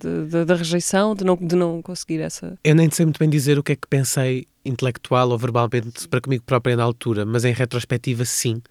[0.00, 2.58] de, de, da rejeição, de não, de não conseguir essa.
[2.64, 6.22] Eu nem sei muito bem dizer o que é que pensei intelectual ou verbalmente para
[6.22, 8.62] comigo própria na altura, mas em retrospectiva, sim.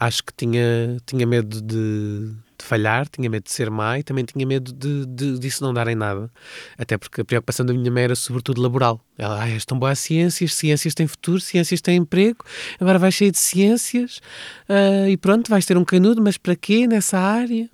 [0.00, 4.24] Acho que tinha, tinha medo de, de falhar, tinha medo de ser má e também
[4.24, 6.30] tinha medo de, de, disso não dar em nada.
[6.78, 8.98] Até porque a preocupação da minha mãe era sobretudo laboral.
[9.18, 12.42] Ela, ah, és tão boa a ciências, ciências têm futuro, ciências têm emprego,
[12.80, 14.22] agora vais cheio de ciências
[14.70, 17.68] uh, e pronto, vais ter um canudo, mas para quê nessa área?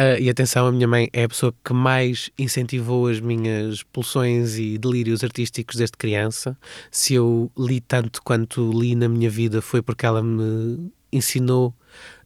[0.00, 4.56] Uh, e atenção, a minha mãe é a pessoa que mais incentivou as minhas pulsões
[4.56, 6.56] e delírios artísticos desde criança.
[6.90, 11.74] Se eu li tanto quanto li na minha vida foi porque ela me ensinou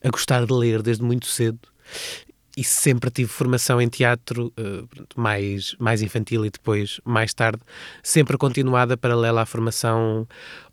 [0.04, 1.58] a gostar de ler desde muito cedo.
[2.56, 7.60] E sempre tive formação em teatro, uh, mais, mais infantil e depois, mais tarde,
[8.04, 10.28] sempre continuada paralela à formação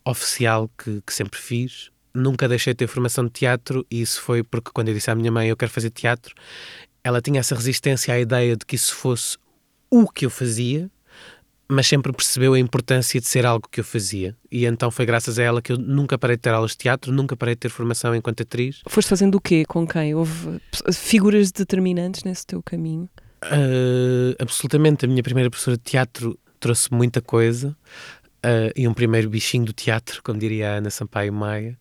[0.06, 4.44] oficial que, que sempre fiz nunca deixei de ter formação de teatro e isso foi
[4.44, 6.36] porque quando eu disse à minha mãe eu quero fazer teatro,
[7.04, 9.38] ela tinha essa resistência à ideia de que isso fosse
[9.90, 10.90] o que eu fazia,
[11.68, 14.36] mas sempre percebeu a importância de ser algo que eu fazia.
[14.52, 17.12] E então foi graças a ela que eu nunca parei de ter aulas de teatro,
[17.12, 18.82] nunca parei de ter formação enquanto atriz.
[18.88, 19.64] Foste fazendo o quê?
[19.66, 20.14] Com quem?
[20.14, 20.62] Houve
[20.94, 23.10] figuras determinantes nesse teu caminho?
[23.46, 25.06] Uh, absolutamente.
[25.06, 27.76] A minha primeira professora de teatro trouxe muita coisa
[28.46, 31.80] uh, e um primeiro bichinho do teatro, como diria a Ana Sampaio Maia.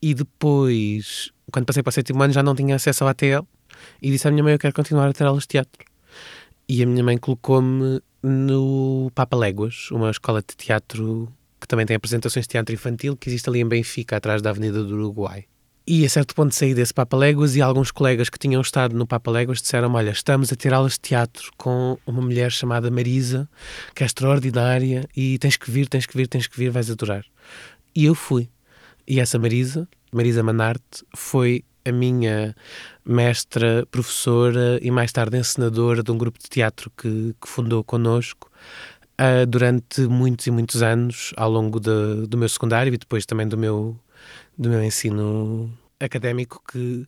[0.00, 3.44] E depois, quando passei para o sétimo ano, já não tinha acesso ao ATL
[4.00, 5.84] e disse à minha mãe: Eu quero continuar a ter aulas de teatro.
[6.68, 11.96] E a minha mãe colocou-me no Papa Léguas, uma escola de teatro que também tem
[11.96, 15.44] apresentações de teatro infantil, que existe ali em Benfica, atrás da Avenida do Uruguai.
[15.90, 19.06] E a certo ponto saí desse Papa Léguas e alguns colegas que tinham estado no
[19.06, 23.48] Papa Léguas disseram olha, estamos a ter aulas de teatro com uma mulher chamada Marisa,
[23.94, 27.24] que é extraordinária e tens que vir, tens que vir, tens que vir, vais adorar.
[27.96, 28.50] E eu fui.
[29.06, 32.54] E essa Marisa, Marisa Manarte, foi a minha
[33.08, 38.50] mestra, professora e mais tarde encenadora de um grupo de teatro que, que fundou connosco
[39.18, 43.48] uh, durante muitos e muitos anos ao longo de, do meu secundário e depois também
[43.48, 43.98] do meu,
[44.58, 47.06] do meu ensino académico que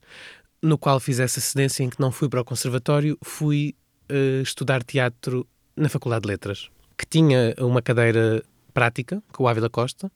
[0.62, 3.74] no qual fiz essa cedência em que não fui para o conservatório, fui
[4.10, 9.68] uh, estudar teatro na Faculdade de Letras, que tinha uma cadeira prática com o Ávila
[9.68, 10.10] Costa,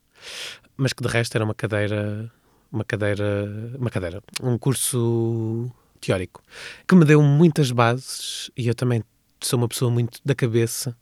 [0.76, 2.30] mas que de resto era uma cadeira
[2.74, 6.42] uma cadeira, uma cadeira, um curso teórico
[6.86, 9.02] que me deu muitas bases e eu também
[9.40, 10.96] sou uma pessoa muito da cabeça.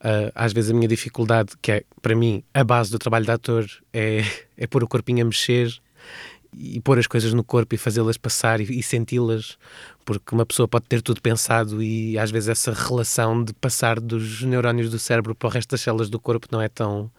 [0.00, 3.30] Uh, às vezes a minha dificuldade, que é para mim a base do trabalho de
[3.30, 4.22] ator, é,
[4.56, 5.74] é pôr o corpinho a mexer
[6.52, 9.58] e pôr as coisas no corpo e fazê-las passar e, e senti-las,
[10.06, 14.40] porque uma pessoa pode ter tudo pensado e às vezes essa relação de passar dos
[14.42, 17.10] neurónios do cérebro para o resto das células do corpo não é tão,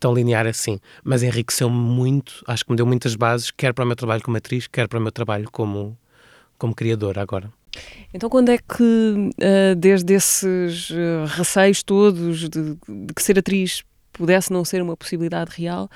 [0.00, 0.80] tão linear assim.
[1.04, 4.36] Mas enriqueceu-me muito, acho que me deu muitas bases, quer para o meu trabalho como
[4.36, 5.96] atriz, quer para o meu trabalho como,
[6.58, 7.52] como criadora agora.
[8.12, 13.84] Então, quando é que, uh, desde esses uh, receios todos de, de que ser atriz
[14.12, 15.88] pudesse não ser uma possibilidade real,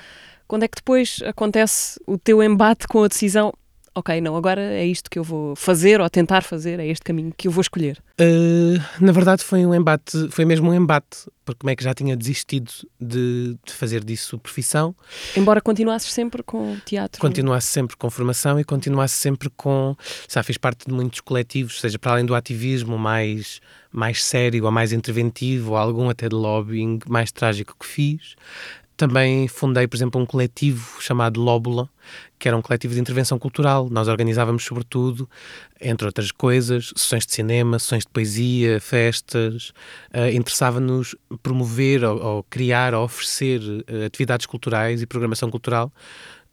[0.47, 3.53] Quando é que depois acontece o teu embate com a decisão?
[3.95, 7.33] Ok, não, agora é isto que eu vou fazer ou tentar fazer, é este caminho
[7.35, 8.01] que eu vou escolher.
[8.19, 11.93] Uh, na verdade, foi um embate, foi mesmo um embate, porque como é que já
[11.93, 14.95] tinha desistido de, de fazer disso profissão.
[15.35, 17.19] Embora continuasses sempre com teatro.
[17.19, 19.95] Continuasse sempre com formação e continuasse sempre com.
[20.27, 23.59] Sabe, fiz parte de muitos coletivos, seja para além do ativismo mais,
[23.91, 28.35] mais sério ou mais interventivo, ou algum até de lobbying mais trágico que fiz.
[28.99, 31.87] Também fundei, por exemplo, um coletivo chamado Lóbula,
[32.37, 33.87] que era um coletivo de intervenção cultural.
[33.89, 35.29] Nós organizávamos, sobretudo,
[35.79, 39.69] entre outras coisas, sessões de cinema, sessões de poesia, festas.
[40.13, 45.93] Uh, Interessava-nos promover ou, ou, criar ou oferecer uh, atividades culturais e programação cultural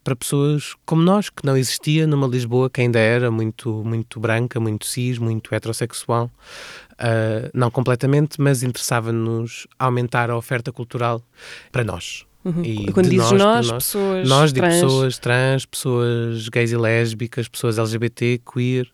[0.05, 4.61] para pessoas como nós, que não existia numa Lisboa que ainda era muito, muito branca,
[4.61, 6.31] muito cis, muito heterossexual.
[6.93, 11.21] Uh, não completamente, mas interessava-nos aumentar a oferta cultural
[11.73, 12.25] para nós.
[12.47, 12.63] Uhum.
[12.65, 14.75] E Quando dizes nós, nós, nós, pessoas nós de trans.
[14.75, 18.89] pessoas trans, pessoas gays e lésbicas, pessoas LGBT, queer.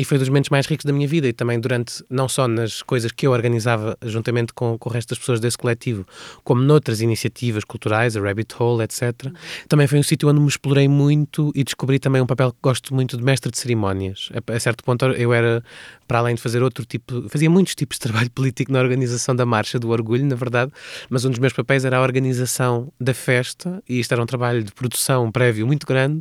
[0.00, 2.80] E foi dos momentos mais ricos da minha vida e também durante, não só nas
[2.80, 6.06] coisas que eu organizava juntamente com, com o resto das pessoas desse coletivo,
[6.42, 9.30] como noutras iniciativas culturais, a Rabbit Hole, etc.
[9.68, 12.94] Também foi um sítio onde me explorei muito e descobri também um papel que gosto
[12.94, 14.30] muito de mestre de cerimónias.
[14.32, 15.62] A, a certo ponto eu era,
[16.08, 19.44] para além de fazer outro tipo, fazia muitos tipos de trabalho político na organização da
[19.44, 20.72] Marcha do Orgulho, na verdade,
[21.10, 24.64] mas um dos meus papéis era a organização da festa e isto era um trabalho
[24.64, 26.20] de produção prévio muito grande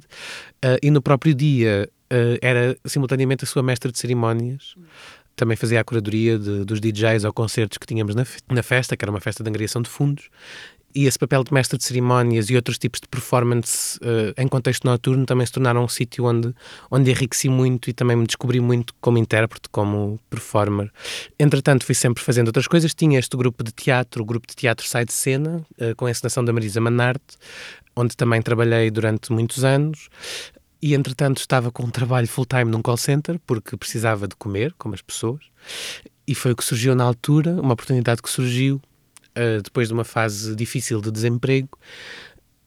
[0.65, 1.89] uh, e no próprio dia
[2.41, 4.76] era simultaneamente a sua mestra de cerimónias.
[5.36, 9.06] Também fazia a curadoria de, dos DJs ou concertos que tínhamos na, na festa, que
[9.06, 10.30] era uma festa de angariação de fundos
[10.93, 14.86] e esse papel de mestre de cerimónias e outros tipos de performance uh, em contexto
[14.86, 16.54] noturno também se tornaram um sítio onde,
[16.89, 20.91] onde enriqueci muito e também me descobri muito como intérprete, como performer.
[21.38, 22.93] Entretanto, fui sempre fazendo outras coisas.
[22.93, 26.12] Tinha este grupo de teatro, o grupo de teatro Sai de Cena, uh, com a
[26.12, 27.38] encenação da Marisa Manarte,
[27.95, 30.10] onde também trabalhei durante muitos anos.
[30.81, 34.95] E, entretanto, estava com um trabalho full-time num call center, porque precisava de comer, como
[34.95, 35.41] as pessoas.
[36.25, 38.81] E foi o que surgiu na altura, uma oportunidade que surgiu
[39.35, 41.69] uh, depois de uma fase difícil de desemprego.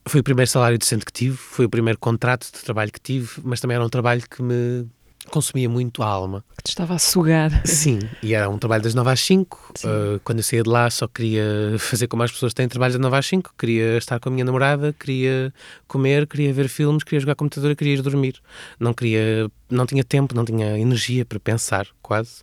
[0.06, 3.40] Foi o primeiro salário decente que tive, foi o primeiro contrato de trabalho que tive,
[3.44, 4.86] mas também era um trabalho que me
[5.30, 6.44] consumia muito a alma.
[6.56, 7.66] Que te estava a sugar.
[7.66, 9.74] Sim, e era um trabalho das 9 às 5.
[9.84, 11.44] Uh, quando eu saía de lá só queria
[11.78, 13.54] fazer como as pessoas têm trabalho das 9 às 5.
[13.58, 15.52] Queria estar com a minha namorada, queria
[15.86, 18.40] comer, queria ver filmes, queria jogar computador, queria ir dormir.
[18.78, 22.42] Não queria, não tinha tempo, não tinha energia para pensar, quase.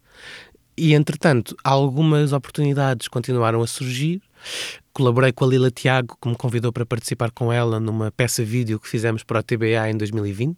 [0.77, 4.21] E entretanto, algumas oportunidades continuaram a surgir.
[4.93, 8.79] Colaborei com a Lila Tiago, que me convidou para participar com ela numa peça vídeo
[8.79, 10.57] que fizemos para o TBA em 2020,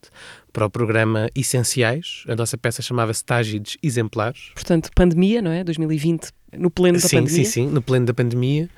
[0.51, 2.23] para o programa Essenciais.
[2.27, 4.51] A nossa peça chamava-se Tágides Exemplares.
[4.53, 5.63] Portanto, pandemia, não é?
[5.63, 7.45] 2020, no pleno da sim, pandemia.
[7.45, 8.69] Sim, sim, no pleno da pandemia.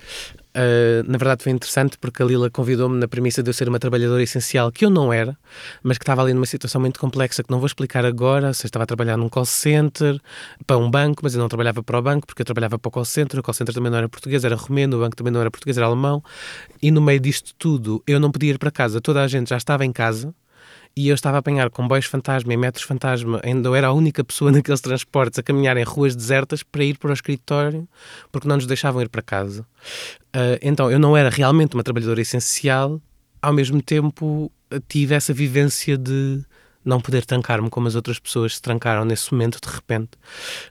[0.55, 3.79] Uh, na verdade foi interessante porque a Lila convidou-me na premissa de eu ser uma
[3.79, 5.35] trabalhadora essencial, que eu não era,
[5.81, 8.53] mas que estava ali numa situação muito complexa que não vou explicar agora.
[8.53, 10.19] Se estava a trabalhar num call center,
[10.67, 12.91] para um banco, mas eu não trabalhava para o banco porque eu trabalhava para o
[12.91, 13.39] call center.
[13.39, 15.77] O call center também não era português, era romeno, o banco também não era português,
[15.77, 16.23] era alemão.
[16.81, 19.57] E no meio disto tudo, eu não podia ir para casa, toda a gente já
[19.57, 20.35] estava em casa
[20.95, 24.23] e eu estava a apanhar comboios fantasma e metros fantasma, ainda eu era a única
[24.23, 27.87] pessoa naqueles transportes a caminhar em ruas desertas para ir para o escritório,
[28.31, 29.61] porque não nos deixavam ir para casa.
[30.35, 33.01] Uh, então eu não era realmente uma trabalhadora essencial,
[33.41, 34.51] ao mesmo tempo
[34.87, 36.43] tive essa vivência de
[36.83, 40.11] não poder trancar-me como as outras pessoas se trancaram nesse momento de repente.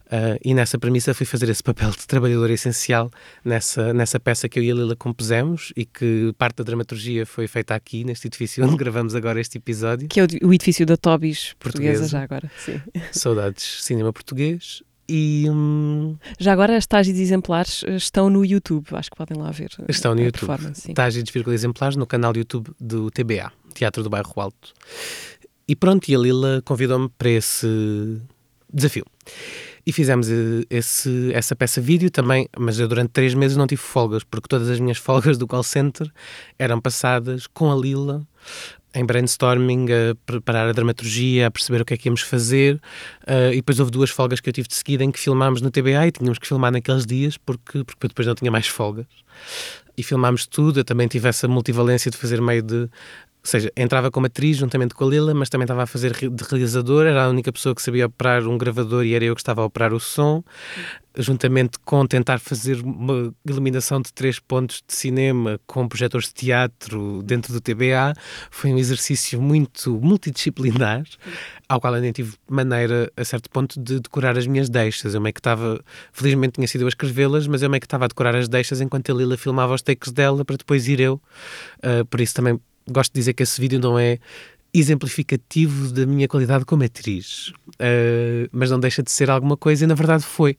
[0.06, 3.10] Uh, e nessa premissa fui fazer esse papel de trabalhador essencial
[3.44, 7.46] nessa, nessa peça que eu e a Lila compusemos e que parte da dramaturgia foi
[7.46, 10.08] feita aqui, neste edifício onde gravamos agora este episódio.
[10.08, 12.50] Que é o, edifício da Tobis portuguesa, portuguesa já agora.
[12.58, 12.80] Sim.
[13.12, 14.82] Saudades cinema português.
[15.08, 16.16] E, hum...
[16.38, 19.70] Já agora as tágides exemplares eh, estão no YouTube, acho que podem lá ver.
[19.80, 20.48] Eh, estão no YouTube.
[20.94, 24.72] Tágides exemplares no canal do YouTube do TBA, Teatro do Bairro Alto.
[25.66, 28.20] E pronto, e a Lila convidou-me para esse
[28.72, 29.04] desafio.
[29.84, 33.82] E fizemos eh, esse, essa peça vídeo também, mas eu durante três meses não tive
[33.82, 36.10] folgas, porque todas as minhas folgas do call center
[36.58, 38.26] eram passadas com a Lila
[38.94, 42.76] em brainstorming, a preparar a dramaturgia, a perceber o que é que íamos fazer.
[43.22, 45.70] Uh, e depois houve duas folgas que eu tive de seguida em que filmámos no
[45.70, 49.06] TBA e tínhamos que filmar naqueles dias porque, porque depois não tinha mais folgas.
[49.96, 50.80] E filmámos tudo.
[50.80, 52.88] Eu também tive essa multivalência de fazer meio de
[53.44, 56.44] ou seja, entrava como atriz juntamente com a Lila, mas também estava a fazer de
[56.48, 59.62] realizador, era a única pessoa que sabia operar um gravador e era eu que estava
[59.62, 60.44] a operar o som,
[61.16, 67.20] juntamente com tentar fazer uma iluminação de três pontos de cinema com projetores de teatro
[67.24, 68.14] dentro do TBA.
[68.48, 71.04] Foi um exercício muito multidisciplinar,
[71.68, 75.14] ao qual eu nem tive maneira, a certo ponto, de decorar as minhas deixas.
[75.14, 75.82] Eu meio que estava,
[76.12, 78.80] felizmente tinha sido eu a escrevê-las, mas eu meio que estava a decorar as deixas
[78.80, 81.20] enquanto a Lila filmava os takes dela para depois ir eu.
[81.82, 82.58] Uh, por isso também
[82.90, 84.18] gosto de dizer que esse vídeo não é
[84.74, 89.86] exemplificativo da minha qualidade como atriz, uh, mas não deixa de ser alguma coisa e
[89.86, 90.56] na verdade foi.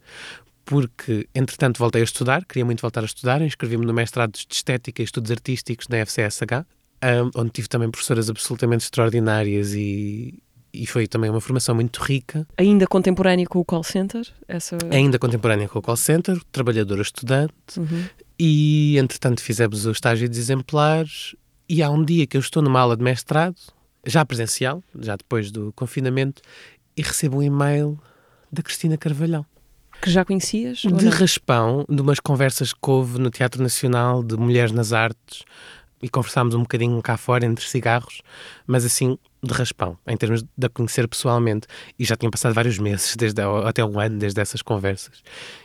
[0.66, 5.02] Porque, entretanto, voltei a estudar, queria muito voltar a estudar, inscrevi-me no mestrado de Estética
[5.02, 6.66] e Estudos Artísticos na FCSH,
[7.04, 10.42] um, onde tive também professoras absolutamente extraordinárias e,
[10.74, 12.48] e foi também uma formação muito rica.
[12.58, 14.26] Ainda contemporânea com o call center?
[14.48, 14.78] Essa...
[14.90, 18.06] Ainda contemporânea com o call center, trabalhadora estudante, uhum.
[18.40, 21.36] e entretanto fizemos o estágio de exemplares.
[21.68, 23.55] E há um dia que eu estou numa aula de mestrado,
[24.05, 26.41] já presencial, já depois do confinamento,
[26.95, 27.99] e recebo um e-mail
[28.51, 29.45] da Cristina Carvalhal.
[30.01, 30.80] Que já conhecias?
[30.80, 35.43] De raspão, de umas conversas que houve no Teatro Nacional de Mulheres nas Artes,
[36.03, 38.22] e conversámos um bocadinho cá fora entre cigarros,
[38.68, 41.66] mas assim de raspão, em termos de a conhecer pessoalmente.
[41.97, 45.24] E já tinham passado vários meses, desde até um ano, desde essas conversas.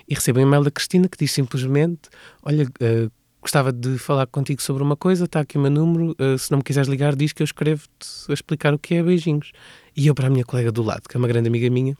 [0.08, 2.08] E recebo um e-mail da Cristina que diz simplesmente:
[2.44, 3.10] Olha, uh,
[3.48, 6.58] gostava de falar contigo sobre uma coisa, está aqui o meu número, uh, se não
[6.58, 9.52] me quiseres ligar, diz que eu escrevo-te a explicar o que é beijinhos.
[9.96, 11.96] E eu, para a minha colega do lado, que é uma grande amiga minha,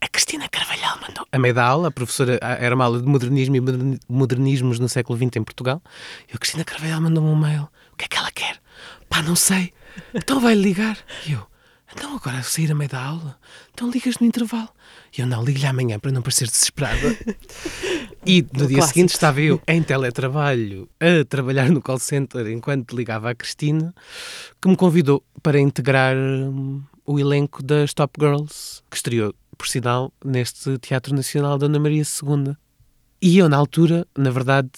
[0.00, 1.26] a Cristina Carvalhal mandou.
[1.32, 3.60] A meio da aula, a professora era uma aula de modernismo e
[4.08, 5.82] modernismos no século XX em Portugal.
[6.30, 7.68] E a Cristina Carvalhal mandou-me um mail.
[7.92, 8.60] O que é que ela quer?
[9.08, 9.72] Pá, não sei.
[10.14, 10.96] Então vai ligar.
[11.26, 11.44] E eu,
[11.94, 13.38] então agora sair a meio da aula?
[13.72, 14.68] Então ligas no intervalo.
[15.16, 17.16] E eu, não, ligo-lhe amanhã para não parecer desesperada.
[18.24, 18.86] e no dia clássico.
[18.86, 23.94] seguinte estava eu em teletrabalho a trabalhar no call center enquanto ligava à Cristina,
[24.60, 30.12] que me convidou para integrar hum, o elenco das Top Girls, que estreou por sinal,
[30.24, 32.54] neste Teatro Nacional da Ana Maria II.
[33.20, 34.70] E eu, na altura, na verdade,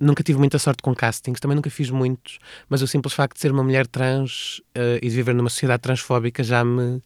[0.00, 2.38] nunca tive muita sorte com castings, também nunca fiz muitos,
[2.68, 5.82] mas o simples facto de ser uma mulher trans uh, e de viver numa sociedade
[5.82, 7.02] transfóbica já me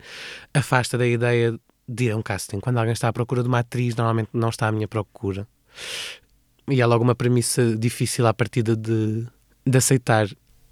[0.54, 2.60] afasta da ideia de ir a um casting.
[2.60, 5.46] Quando alguém está à procura de uma atriz, normalmente não está à minha procura.
[6.70, 9.26] E é logo uma premissa difícil à partida de,
[9.66, 10.28] de aceitar.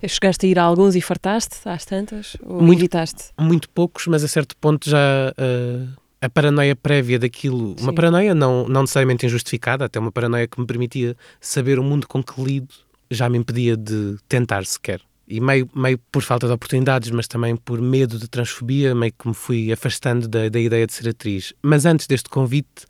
[0.07, 2.37] Chegaste a ir a alguns e fartaste às tantas?
[2.43, 3.31] Ou muito, evitaste?
[3.39, 7.83] Muito poucos, mas a certo ponto já uh, a paranoia prévia daquilo, Sim.
[7.83, 12.07] uma paranoia não, não necessariamente injustificada, até uma paranoia que me permitia saber o mundo
[12.07, 12.73] com que lido,
[13.11, 15.01] já me impedia de tentar sequer.
[15.27, 19.27] E meio, meio por falta de oportunidades, mas também por medo de transfobia, meio que
[19.27, 21.53] me fui afastando da, da ideia de ser atriz.
[21.61, 22.87] Mas antes deste convite,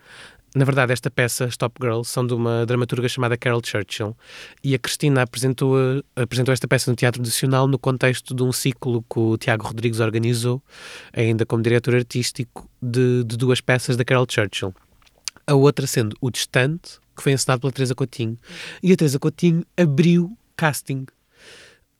[0.55, 4.15] na verdade, esta peça, Stop Girl, são de uma dramaturga chamada Carol Churchill
[4.63, 5.77] e a Cristina apresentou,
[6.15, 10.01] apresentou esta peça no Teatro Nacional no contexto de um ciclo que o Tiago Rodrigues
[10.01, 10.63] organizou,
[11.13, 14.75] ainda como diretor artístico, de, de duas peças da Carol Churchill.
[15.47, 18.39] A outra sendo O Distante, que foi ensinado pela Teresa Coutinho.
[18.83, 21.07] E a Teresa Coutinho abriu casting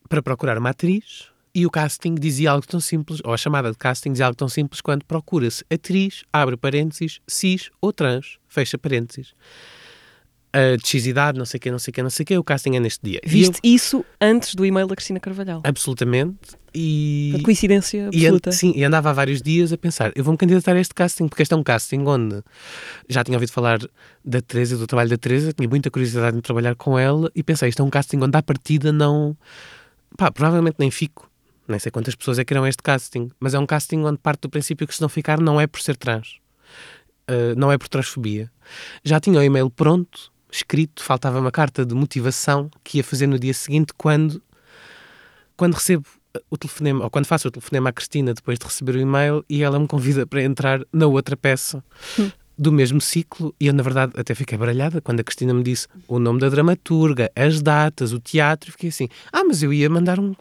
[0.09, 3.77] para procurar uma atriz e o casting dizia algo tão simples, ou a chamada de
[3.77, 9.35] casting dizia algo tão simples quanto procura-se atriz, abre parênteses, cis ou trans, fecha parênteses.
[10.55, 12.27] A de X idade, não sei o quê, não sei o quê, não sei o
[12.27, 13.21] quê, o casting é neste dia.
[13.25, 15.63] Viste eu, isso antes do e-mail da Cristina Carvalhal?
[15.65, 16.57] Absolutamente.
[16.75, 17.35] E...
[17.39, 18.51] A coincidência absoluta.
[18.51, 21.27] E, sim, e andava há vários dias a pensar, eu vou-me candidatar a este casting,
[21.27, 22.43] porque este é um casting onde
[23.09, 23.79] já tinha ouvido falar
[24.23, 27.71] da Teresa, do trabalho da Teresa, tinha muita curiosidade em trabalhar com ela, e pensei,
[27.71, 29.35] isto é um casting onde à partida não...
[30.19, 31.32] Pá, provavelmente nem fico
[31.67, 34.19] nem sei quantas pessoas é que irão a este casting, mas é um casting onde
[34.19, 36.39] parte do princípio que se não ficar não é por ser trans,
[37.31, 38.51] uh, não é por transfobia.
[39.05, 43.39] Já tinha o e-mail pronto, escrito, faltava uma carta de motivação que ia fazer no
[43.39, 44.43] dia seguinte quando,
[45.57, 46.07] quando recebo
[46.51, 49.63] o telefonema, ou quando faço o telefonema à Cristina depois de receber o e-mail e
[49.63, 51.83] ela me convida para entrar na outra peça.
[52.59, 55.89] do mesmo ciclo, e eu, na verdade, até fiquei baralhada quando a Cristina me disse
[56.07, 59.89] o nome da dramaturga, as datas, o teatro, e fiquei assim: ah, mas eu ia
[59.89, 60.35] mandar um,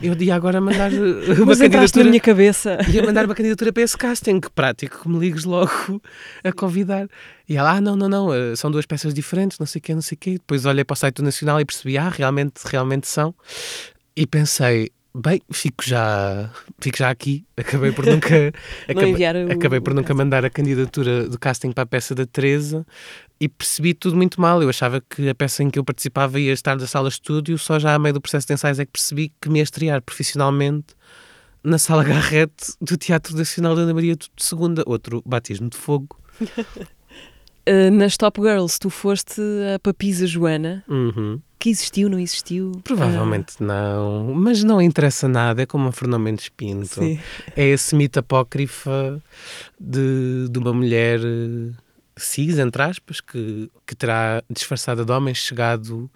[0.00, 2.04] eu ia agora mandar uma Mas candidatura.
[2.04, 2.78] na minha cabeça.
[2.92, 6.00] Ia mandar uma candidatura para esse casting, que prático, que me ligues logo
[6.44, 7.08] a convidar.
[7.48, 9.94] E ela, ah, não, não, não, eh, são duas peças diferentes, não sei o quê,
[9.94, 10.32] não sei o quê.
[10.32, 13.34] Depois olhei para o site do Nacional e percebi, ah, realmente, realmente são.
[14.16, 14.90] E pensei,
[15.20, 16.48] Bem, fico já,
[16.80, 17.44] fico já aqui.
[17.56, 18.52] Acabei por nunca,
[18.88, 22.86] acabei, o, acabei por nunca mandar a candidatura do casting para a peça da Teresa
[23.40, 24.62] e percebi tudo muito mal.
[24.62, 27.58] Eu achava que a peça em que eu participava ia estar da sala de estúdio,
[27.58, 30.00] só já a meio do processo de ensaios é que percebi que me ia estrear
[30.00, 30.94] profissionalmente
[31.64, 36.16] na sala Garrete do Teatro Nacional da Ana Maria II, outro batismo de fogo.
[36.40, 39.42] uh, nas Top Girls, tu foste
[39.74, 40.84] a Papisa Joana.
[40.86, 42.72] Uhum que existiu, não existiu?
[42.84, 43.64] Provavelmente ah.
[43.64, 47.00] não, mas não interessa nada, é como a Fernando Mendes Pinto.
[47.00, 47.18] Sim.
[47.56, 49.20] É esse mito apócrifa
[49.78, 51.72] de, de uma mulher eh,
[52.16, 56.10] cis, entre aspas, que, que terá disfarçada de homem chegado,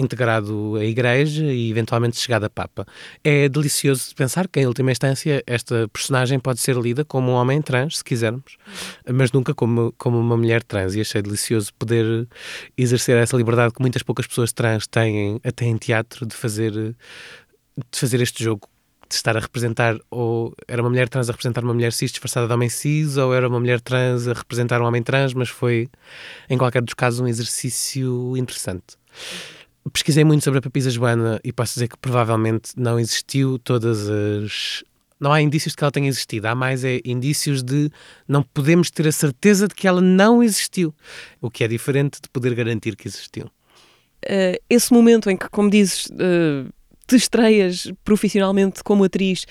[0.00, 2.86] integrado à Igreja e eventualmente chegado a Papa.
[3.22, 7.60] É delicioso pensar que, em última instância, esta personagem pode ser lida como um homem
[7.60, 8.56] trans, se quisermos,
[9.12, 10.94] mas nunca como, como uma mulher trans.
[10.94, 12.26] E achei delicioso poder
[12.76, 16.70] exercer essa liberdade que muitas poucas pessoas trans têm, até em teatro, de fazer
[17.92, 18.68] de fazer este jogo
[19.08, 22.46] de estar a representar ou era uma mulher trans a representar uma mulher cis disfarçada
[22.46, 25.88] de homem cis ou era uma mulher trans a representar um homem trans, mas foi
[26.48, 28.96] em qualquer dos casos um exercício interessante.
[29.92, 34.84] Pesquisei muito sobre a Papisa Joana e posso dizer que provavelmente não existiu todas as
[35.20, 37.90] não há indícios de que ela tenha existido, há mais é indícios de
[38.26, 40.94] não podemos ter a certeza de que ela não existiu,
[41.42, 43.44] o que é diferente de poder garantir que existiu.
[44.24, 46.72] Uh, esse momento em que, como dizes, uh,
[47.06, 49.44] te estreias profissionalmente como atriz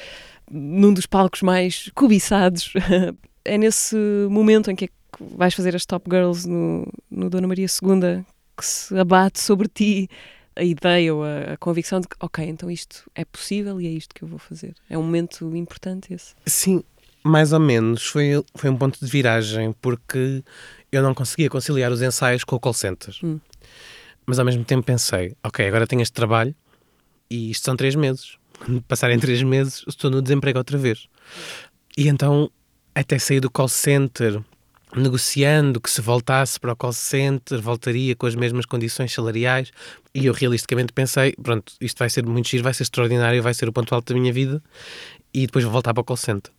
[0.50, 2.74] num dos palcos mais cobiçados.
[3.46, 3.96] é nesse
[4.30, 4.94] momento em que, é que
[5.36, 8.26] vais fazer as Top Girls no, no Dona Maria II
[8.60, 10.10] que se abate sobre ti
[10.56, 13.90] a ideia ou a, a, convicção de que, ok, então isto é possível e é
[13.90, 14.76] isto que eu vou fazer.
[14.90, 16.36] É um momento importante esse.
[16.46, 16.84] Sim,
[17.24, 18.06] mais ou menos.
[18.06, 20.44] Foi, foi um ponto de viragem porque
[20.92, 23.16] eu não conseguia conciliar os ensaios com o call center.
[23.24, 23.40] Hum.
[24.26, 26.54] Mas ao mesmo tempo pensei, ok, agora tenho este trabalho,
[27.30, 28.38] e isto são três meses.
[28.60, 31.08] Quando passarem três meses, estou no desemprego outra vez.
[31.98, 32.52] E então,
[32.94, 34.44] até sair do call center,
[34.96, 39.72] negociando que se voltasse para o call center, voltaria com as mesmas condições salariais.
[40.14, 43.68] E eu realisticamente pensei: pronto, isto vai ser muito giro, vai ser extraordinário, vai ser
[43.70, 44.62] o ponto alto da minha vida.
[45.34, 46.52] E depois vou voltar para o call center.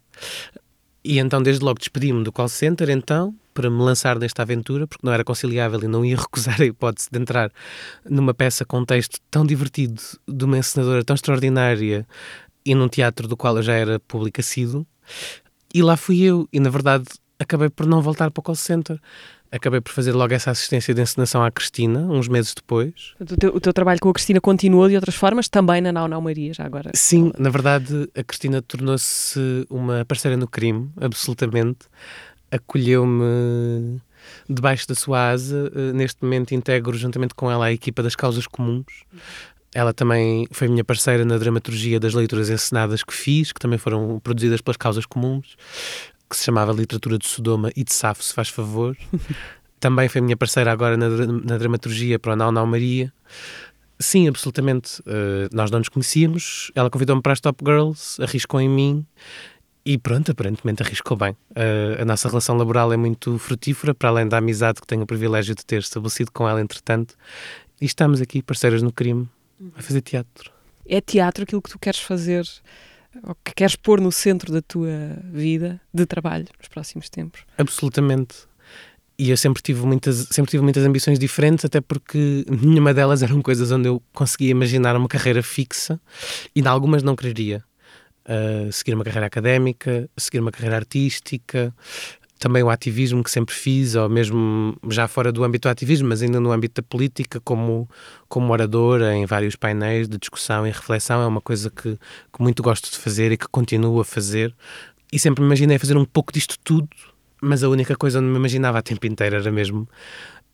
[1.02, 5.04] E então, desde logo, despedi-me do call center, então, para me lançar nesta aventura, porque
[5.04, 7.50] não era conciliável e não ia recusar a hipótese de entrar
[8.08, 12.06] numa peça com um texto tão divertido, de uma encenadora tão extraordinária
[12.64, 14.86] e num teatro do qual eu já era público assíduo.
[15.72, 17.04] E lá fui eu, e na verdade
[17.40, 19.00] acabei por não voltar para o call center
[19.50, 23.14] acabei por fazer logo essa assistência de encenação à Cristina, uns meses depois.
[23.18, 26.06] O teu, o teu trabalho com a Cristina continuou de outras formas, também na Nau
[26.06, 26.90] Nau Maria, já agora?
[26.94, 31.80] Sim, na verdade, a Cristina tornou-se uma parceira no crime, absolutamente.
[32.50, 34.00] Acolheu-me
[34.48, 35.70] debaixo da sua asa.
[35.74, 39.04] Eh, neste momento integro juntamente com ela a equipa das Causas Comuns.
[39.72, 44.18] Ela também foi minha parceira na dramaturgia das leituras encenadas que fiz, que também foram
[44.18, 45.56] produzidas pelas Causas Comuns
[46.30, 48.96] que se chamava Literatura de Sodoma e de Safo, se faz favor.
[49.80, 53.12] Também foi minha parceira agora na, na dramaturgia para o Nau Nau Maria.
[53.98, 55.00] Sim, absolutamente.
[55.00, 56.70] Uh, nós não nos conhecíamos.
[56.74, 59.06] Ela convidou-me para as Top Girls, arriscou em mim
[59.84, 61.32] e pronto, aparentemente arriscou bem.
[61.50, 65.06] Uh, a nossa relação laboral é muito frutífera, para além da amizade que tenho o
[65.06, 67.14] privilégio de ter estabelecido com ela, entretanto.
[67.80, 69.28] E estamos aqui, parceiras no crime,
[69.76, 70.50] a fazer teatro.
[70.86, 72.46] É teatro aquilo que tu queres fazer
[73.24, 77.42] ou que queres pôr no centro da tua vida de trabalho nos próximos tempos?
[77.58, 78.50] Absolutamente.
[79.18, 83.42] E eu sempre tive muitas, sempre tive muitas ambições diferentes, até porque nenhuma delas eram
[83.42, 86.00] coisas onde eu conseguia imaginar uma carreira fixa
[86.54, 87.62] e em algumas não quereria.
[88.24, 91.74] Uh, seguir uma carreira académica, seguir uma carreira artística,
[92.40, 96.22] também o ativismo que sempre fiz, ou mesmo já fora do âmbito do ativismo, mas
[96.22, 97.86] ainda no âmbito da política, como,
[98.30, 101.98] como oradora em vários painéis de discussão e reflexão, é uma coisa que,
[102.32, 104.56] que muito gosto de fazer e que continuo a fazer.
[105.12, 106.88] E sempre me imaginei fazer um pouco disto tudo,
[107.42, 109.86] mas a única coisa onde me imaginava a tempo inteiro era mesmo,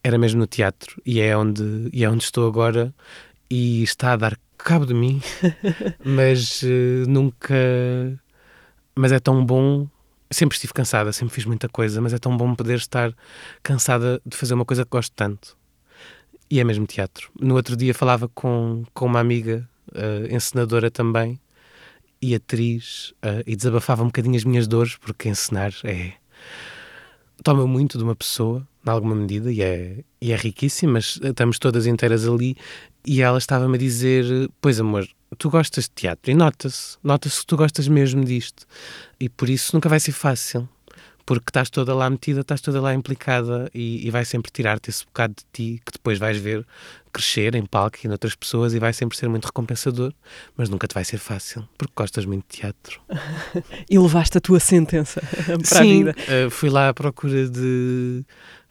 [0.03, 1.01] era mesmo no teatro.
[1.07, 2.93] E é onde, e é onde estou agora
[3.49, 5.23] e está a dar cabo de mim,
[6.05, 7.55] mas uh, nunca.
[8.97, 9.87] Mas é tão bom
[10.37, 13.13] sempre estive cansada, sempre fiz muita coisa, mas é tão bom poder estar
[13.63, 15.57] cansada de fazer uma coisa que gosto tanto.
[16.51, 17.31] E é mesmo teatro.
[17.41, 21.41] No outro dia falava com, com uma amiga, uh, encenadora também,
[22.21, 26.13] e atriz, uh, e desabafava um bocadinho as minhas dores, porque encenar é.
[27.43, 31.59] toma muito de uma pessoa, em alguma medida, e é, e é riquíssimo, mas estamos
[31.59, 32.57] todas inteiras ali,
[33.07, 35.09] e ela estava-me a dizer: Pois amor,
[35.39, 38.67] tu gostas de teatro e nota-se, nota-se que tu gostas mesmo disto.
[39.19, 40.69] E por isso nunca vai ser fácil,
[41.27, 45.05] porque estás toda lá metida, estás toda lá implicada e, e vai sempre tirar-te esse
[45.05, 46.65] bocado de ti que depois vais ver
[47.13, 50.13] crescer em palco e noutras pessoas e vai sempre ser muito recompensador,
[50.57, 53.01] mas nunca te vai ser fácil, porque gostas muito de teatro.
[53.91, 55.21] e levaste a tua sentença
[55.69, 56.15] para Sim, a vida.
[56.47, 58.23] Uh, fui lá à procura de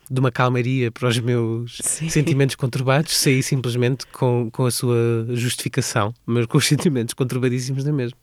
[0.09, 2.09] de uma calmaria para os meus Sim.
[2.09, 7.91] sentimentos conturbados, saí simplesmente com, com a sua justificação, mas com os sentimentos conturbadíssimos da
[7.91, 8.17] mesma.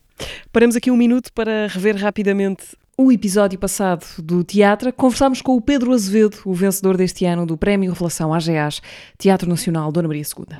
[0.52, 4.92] Paramos aqui um minuto para rever rapidamente o episódio passado do teatro.
[4.92, 8.80] Conversámos com o Pedro Azevedo, o vencedor deste ano do Prémio Revelação AGAs,
[9.18, 10.56] Teatro Nacional Dona Maria II.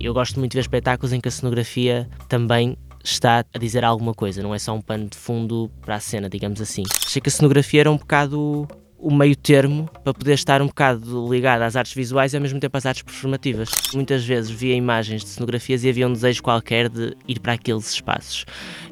[0.00, 4.14] Eu gosto muito de ver espetáculos em que a cenografia também está a dizer alguma
[4.14, 6.82] coisa, não é só um pano de fundo para a cena, digamos assim.
[7.04, 8.66] Achei que a cenografia era um bocado
[9.04, 12.58] o meio termo para poder estar um bocado ligado às artes visuais e ao mesmo
[12.58, 13.68] tempo às artes performativas.
[13.92, 17.92] Muitas vezes via imagens de cenografias e havia um desejo qualquer de ir para aqueles
[17.92, 18.46] espaços.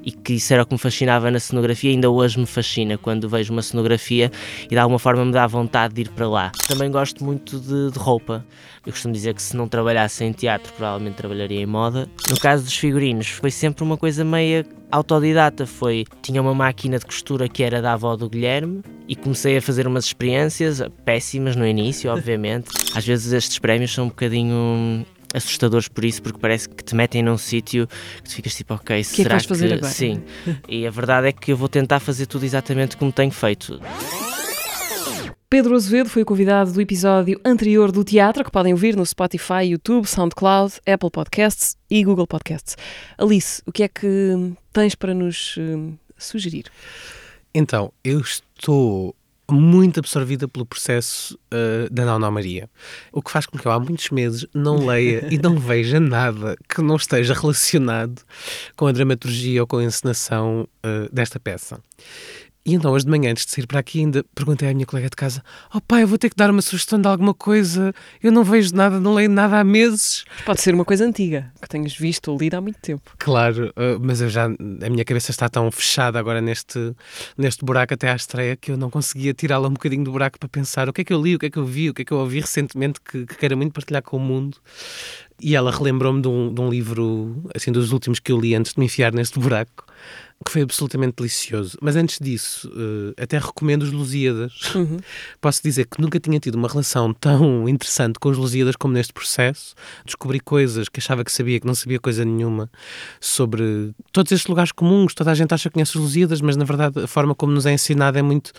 [0.05, 2.99] E que isso era o que me fascinava na cenografia e ainda hoje me fascina
[2.99, 4.31] quando vejo uma cenografia
[4.67, 6.53] e de alguma forma me dá vontade de ir para lá.
[6.69, 8.45] Também gosto muito de, de roupa,
[8.85, 12.09] Eu costumo dizer que se não trabalhasse em teatro, provavelmente trabalharia em moda.
[12.29, 15.67] No caso dos figurinos, foi sempre uma coisa meia autodidata.
[15.67, 19.63] Foi, tinha uma máquina de costura que era da avó do Guilherme e comecei a
[19.63, 22.71] fazer umas experiências péssimas no início, obviamente.
[22.95, 27.23] Às vezes estes prémios são um bocadinho assustadores por isso, porque parece que te metem
[27.23, 29.75] num sítio que tu ficas tipo, ok, que será é que vais fazer que...
[29.75, 29.93] agora?
[29.93, 30.23] Sim.
[30.69, 33.81] e a verdade é que eu vou tentar fazer tudo exatamente como tenho feito.
[35.53, 39.67] Pedro Azevedo foi o convidado do episódio anterior do teatro, que podem ouvir no Spotify,
[39.67, 42.75] YouTube, SoundCloud, Apple Podcasts e Google Podcasts.
[43.19, 46.65] Alice, o que é que tens para nos hum, sugerir?
[47.53, 49.15] Então, eu estou
[49.51, 52.71] muito absorvida pelo processo uh, da Nana Maria.
[53.13, 56.57] O que faz com que eu há muitos meses não leia e não veja nada
[56.67, 58.23] que não esteja relacionado
[58.75, 61.79] com a dramaturgia ou com a encenação uh, desta peça.
[62.65, 65.11] E então, hoje de manhã, antes de sair para aqui, ainda perguntei à minha colega
[65.11, 65.43] de casa:
[65.75, 67.93] Oh pai, eu vou ter que dar uma sugestão de alguma coisa.
[68.23, 70.25] Eu não vejo nada, não leio nada há meses.
[70.47, 73.03] Pode ser uma coisa antiga, que tenhas visto ou lido há muito tempo.
[73.19, 76.95] Claro, uh, mas eu já, a minha cabeça está tão fechada agora neste,
[77.37, 80.49] neste buraco até à estreia que eu não conseguia tirá-la um bocadinho do buraco para
[80.49, 82.03] pensar o que é que eu li, o que é que eu vi, o que
[82.03, 84.57] é que eu ouvi recentemente que, que quero muito partilhar com o mundo.
[85.41, 88.75] E ela relembrou-me de um, de um livro, assim, dos últimos que eu li antes
[88.75, 89.85] de me enfiar neste buraco
[90.43, 91.77] que foi absolutamente delicioso.
[91.81, 94.75] Mas antes disso, uh, até recomendo os Lusíadas.
[94.75, 94.99] Uhum.
[95.41, 99.13] Posso dizer que nunca tinha tido uma relação tão interessante com os Lusíadas como neste
[99.13, 99.75] processo.
[100.05, 102.71] Descobri coisas que achava que sabia, que não sabia coisa nenhuma
[103.21, 105.15] sobre todos estes lugares comuns.
[105.15, 107.67] Toda a gente acha que conhece os Lusíadas, mas na verdade a forma como nos
[107.67, 108.53] é ensinado é muito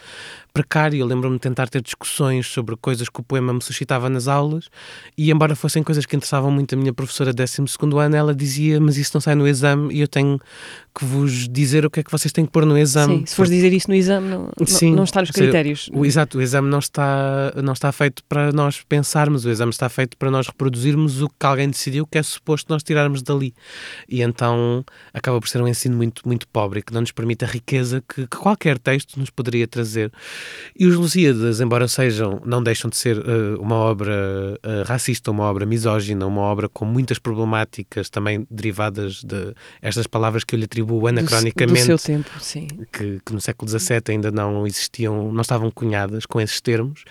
[0.54, 1.00] precário.
[1.00, 4.70] Eu lembro-me de tentar ter discussões sobre coisas que o poema me suscitava nas aulas
[5.18, 7.62] e, embora fossem coisas que interessavam muito a minha professora de 12
[8.00, 10.40] ano, ela dizia: Mas isso não sai no exame e eu tenho
[10.94, 13.20] que vos dizer o que é que vocês têm que pôr no exame.
[13.20, 15.90] Sim, se fores dizer isso no exame, não, Sim, não, não está nos seja, critérios.
[15.92, 19.90] O, exato, o exame não está, não está feito para nós pensarmos, o exame está
[19.90, 23.56] feito para nós reproduzirmos o que alguém decidiu que é suposto nós tirarmos dali.
[24.08, 27.48] E então acaba por ser um ensino muito, muito pobre que não nos permite a
[27.48, 30.12] riqueza que, que qualquer texto nos poderia trazer.
[30.78, 35.46] E os Lusíadas, embora sejam, não deixam de ser uh, uma obra uh, racista, uma
[35.46, 40.66] obra misógina, uma obra com muitas problemáticas também derivadas de estas palavras que eu lhe
[40.66, 41.88] atribuo anacronicamente.
[41.88, 42.68] Do, do seu tempo, sim.
[42.92, 47.04] Que, que, no século XVII ainda não existiam, não estavam cunhadas com esses termos,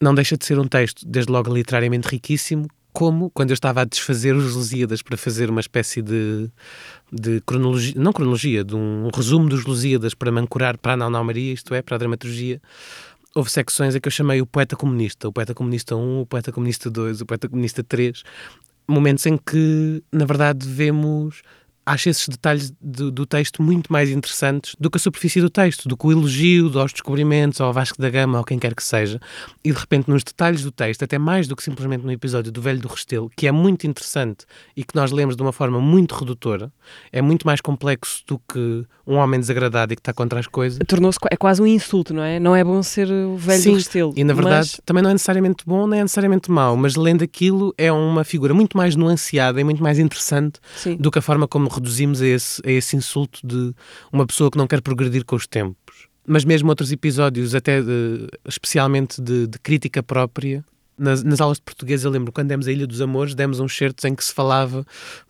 [0.00, 3.84] não deixa de ser um texto, desde logo literariamente riquíssimo, como quando eu estava a
[3.84, 6.50] desfazer os Lusíadas para fazer uma espécie de,
[7.12, 11.24] de cronologia, não cronologia, de um resumo dos Lusíadas para me ancorar para a Nau
[11.24, 12.60] Maria, isto é, para a dramaturgia,
[13.34, 16.52] houve secções a que eu chamei o poeta comunista, o poeta comunista 1, o poeta
[16.52, 18.22] comunista 2, o poeta comunista 3,
[18.88, 21.42] momentos em que, na verdade, vemos
[21.84, 25.88] acho esses detalhes do, do, texto muito mais interessantes do que a superfície do texto,
[25.88, 29.20] do que o elogio aos descobrimentos, ao Vasco da Gama, ou quem quer que seja.
[29.64, 32.60] E de repente, nos detalhes do texto, até mais do que simplesmente no episódio do
[32.60, 34.44] Velho do Restelo, que é muito interessante
[34.76, 36.72] e que nós lemos de uma forma muito redutora,
[37.12, 40.78] é muito mais complexo do que um homem desagradado e que está contra as coisas.
[40.86, 42.38] Tornou-se é quase um insulto, não é?
[42.38, 44.12] Não é bom ser o Velho Sim, do Restelo.
[44.16, 44.80] E na verdade mas...
[44.84, 48.54] também não é necessariamente bom, nem é necessariamente mau, mas lendo aquilo é uma figura
[48.54, 50.96] muito mais nuanceada e muito mais interessante Sim.
[50.96, 53.74] do que a forma como reduzimos a esse, a esse insulto de
[54.12, 56.08] uma pessoa que não quer progredir com os tempos.
[56.26, 60.64] Mas mesmo outros episódios, até de, especialmente de, de, crítica própria,
[60.96, 63.74] nas, nas, aulas de português, eu lembro quando demos a Ilha dos Amores, demos uns
[63.74, 64.84] certos em que se falava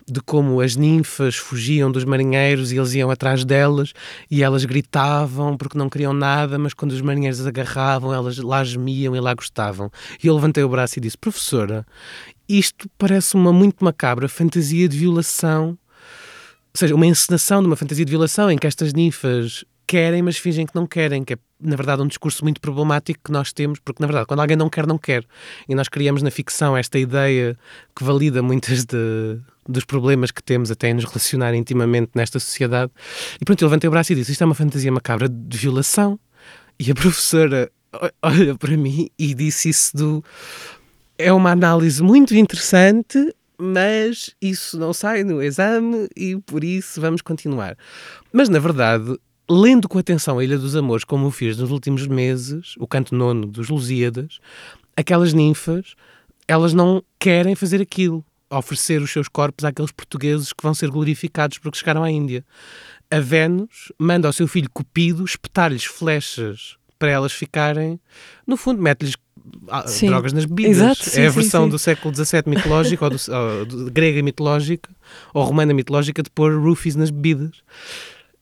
[0.07, 3.93] de como as ninfas fugiam dos marinheiros e eles iam atrás delas
[4.28, 8.64] e elas gritavam porque não queriam nada, mas quando os marinheiros as agarravam, elas lá
[8.64, 9.91] gemiam e lá gostavam.
[10.22, 11.86] E eu levantei o braço e disse: Professora,
[12.49, 15.78] isto parece uma muito macabra fantasia de violação
[16.79, 20.64] seja, uma encenação de uma fantasia de violação em que estas ninfas querem, mas fingem
[20.66, 24.01] que não querem, que é, na verdade, um discurso muito problemático que nós temos, porque,
[24.01, 25.25] na verdade, quando alguém não quer, não quer.
[25.68, 27.59] E nós criamos na ficção esta ideia
[27.95, 32.93] que valida muitas de, dos problemas que temos até em nos relacionar intimamente nesta sociedade.
[33.41, 36.18] E pronto, eu levantei o braço e disse: Isto é uma fantasia macabra de violação.
[36.79, 37.71] E a professora
[38.23, 40.25] olha para mim e disse isso do.
[41.18, 43.18] É uma análise muito interessante,
[43.61, 47.77] mas isso não sai no exame e por isso vamos continuar.
[48.33, 52.07] Mas na verdade, lendo com atenção a Ilha dos Amores, como eu fiz nos últimos
[52.07, 54.39] meses, o canto nono dos Lusíadas,
[54.97, 55.95] aquelas ninfas,
[56.49, 61.59] elas não querem fazer aquilo, oferecer os seus corpos àqueles portugueses que vão ser glorificados
[61.59, 62.45] porque chegaram à Índia.
[63.11, 67.99] A Vênus manda ao seu filho Cupido espetar-lhes flechas para elas ficarem,
[68.47, 69.17] no fundo, mete-lhes
[69.86, 70.09] Sim.
[70.09, 70.76] drogas nas bebidas.
[70.78, 71.70] Exato, sim, é a sim, versão sim.
[71.70, 74.91] do século XVII mitológico, ou, do, ou do- grega mitológica,
[75.34, 77.62] ou romana mitológica, de pôr roofies nas bebidas.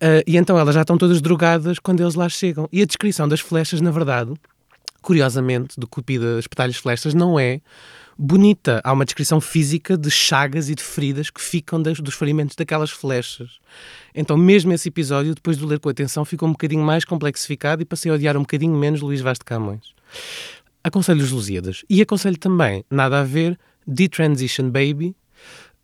[0.00, 2.68] Ah, e então elas já estão todas drogadas quando eles lá chegam.
[2.72, 4.32] E a descrição das flechas, na verdade,
[5.02, 7.60] curiosamente, do Cupido espetar-lhes flechas, não é
[8.16, 8.80] bonita.
[8.84, 12.90] Há uma descrição física de chagas e de feridas que ficam das, dos ferimentos daquelas
[12.90, 13.58] flechas.
[14.14, 17.84] Então, mesmo esse episódio, depois de ler com atenção, ficou um bocadinho mais complexificado e
[17.84, 19.94] passei a odiar um bocadinho menos Luís Vaz de Camões.
[20.88, 21.84] Aconselho os Lusíadas.
[21.88, 25.14] E aconselho também, nada a ver, The Transition Baby,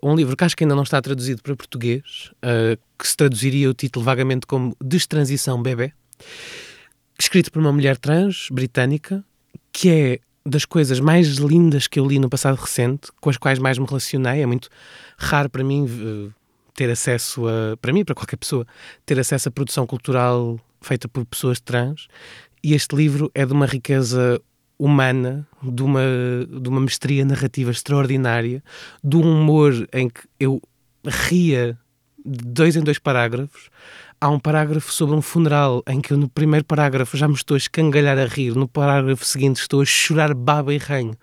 [0.02, 3.70] um livro que acho que ainda não está traduzido para português, uh, que se traduziria
[3.70, 5.92] o título vagamente como Destransição Bebê,
[7.18, 9.24] escrito por uma mulher trans britânica,
[9.72, 13.58] que é das coisas mais lindas que eu li no passado recente, com as quais
[13.58, 14.42] mais me relacionei.
[14.42, 14.68] É muito
[15.16, 16.32] raro para mim uh,
[16.74, 18.66] ter acesso a, para mim, para qualquer pessoa,
[19.06, 22.08] ter acesso a produção cultural feita por pessoas trans.
[22.62, 24.40] E este livro é de uma riqueza
[24.84, 26.02] humana, de uma,
[26.60, 28.62] de uma mestria narrativa extraordinária,
[29.02, 30.60] de um humor em que eu
[31.06, 31.78] ria
[32.24, 33.68] de dois em dois parágrafos.
[34.20, 37.56] Há um parágrafo sobre um funeral em que eu, no primeiro parágrafo, já me estou
[37.56, 41.14] a escangalhar a rir, no parágrafo seguinte, estou a chorar baba e ranho.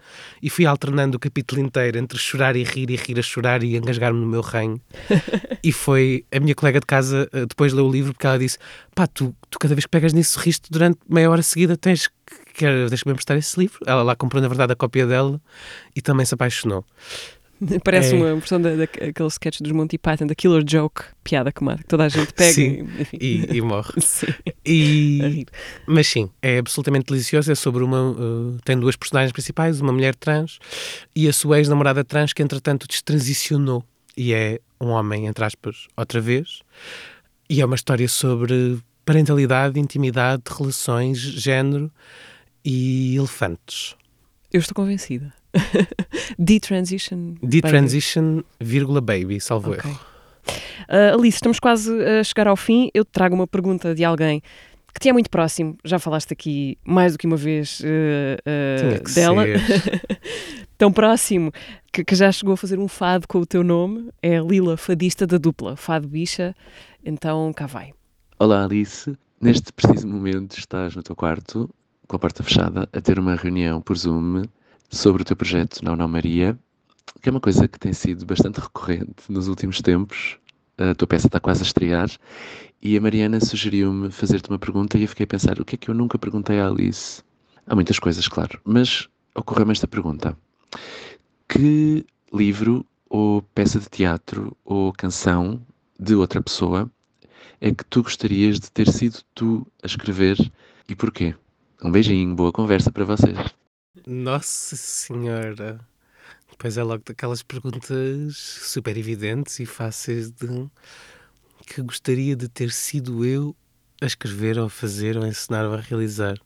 [0.41, 3.75] E fui alternando o capítulo inteiro entre chorar e rir, e rir a chorar e
[3.75, 4.79] engasgar-me no meu ranho.
[5.63, 8.59] e foi a minha colega de casa, eh, depois leu o livro, porque ela disse:
[8.93, 12.13] pá, tu, tu cada vez que pegas nisso riste durante meia hora seguida, tens que.
[12.89, 13.79] Deixa-me emprestar esse livro.
[13.85, 15.39] Ela lá comprou, na verdade, a cópia dela
[15.95, 16.85] e também se apaixonou.
[17.83, 18.17] Parece É.
[18.17, 21.87] uma versão da, daquele sketch dos Monty Python, da Killer Joke, piada que mata, que
[21.87, 22.87] toda a gente pega Sim.
[23.13, 23.57] e.
[23.57, 23.93] E, morre.
[24.01, 24.25] Sim,
[24.65, 25.47] E, rir.
[25.87, 27.51] mas sim, é absolutamente delicioso.
[27.51, 28.11] É sobre uma.
[28.11, 30.57] uh, tem duas personagens principais, uma mulher trans
[31.15, 33.83] e a sua ex-namorada trans, que entretanto destransicionou
[34.17, 36.61] e é um homem, entre aspas, outra vez.
[37.47, 41.91] E é uma história sobre parentalidade, intimidade, relações, género
[42.63, 43.95] e elefantes.
[44.51, 45.33] Eu estou convencida.
[46.37, 47.33] De-transition.
[47.41, 47.73] De baby.
[47.73, 49.89] transition, vírgula baby, salvo Ok.
[49.89, 49.99] erro.
[50.87, 52.89] Ah, Alice, estamos quase a chegar ao fim.
[52.93, 54.41] Eu te trago uma pergunta de alguém
[54.93, 55.77] que te é muito próximo.
[55.85, 59.43] Já falaste aqui mais do que uma vez Tinha que dela.
[59.45, 60.01] ser.
[60.77, 61.51] Tão próximo
[61.93, 64.09] que, que já chegou a fazer um fado com o teu nome.
[64.21, 65.75] É a Lila, fadista da dupla.
[65.75, 66.55] Fado bicha.
[67.05, 67.93] Então cá vai.
[68.39, 71.69] Olá Alice, neste preciso momento estás no teu quarto,
[72.11, 74.43] com a porta fechada, a ter uma reunião por Zoom
[74.89, 76.59] sobre o teu projeto Não Não Maria,
[77.21, 80.37] que é uma coisa que tem sido bastante recorrente nos últimos tempos.
[80.77, 82.09] A tua peça está quase a estrear
[82.81, 85.77] e a Mariana sugeriu-me fazer-te uma pergunta e eu fiquei a pensar o que é
[85.77, 87.23] que eu nunca perguntei à Alice.
[87.65, 90.37] Há muitas coisas, claro, mas ocorreu-me esta pergunta.
[91.47, 95.65] Que livro ou peça de teatro ou canção
[95.97, 96.91] de outra pessoa
[97.61, 100.35] é que tu gostarias de ter sido tu a escrever
[100.89, 101.35] e porquê?
[101.83, 103.35] Um beijinho, boa conversa para vocês.
[104.05, 105.79] Nossa Senhora!
[106.49, 110.69] Depois é logo daquelas perguntas super evidentes e fáceis de
[111.65, 113.55] que gostaria de ter sido eu
[113.99, 116.37] a escrever ou a fazer ou a ensinar ou a realizar.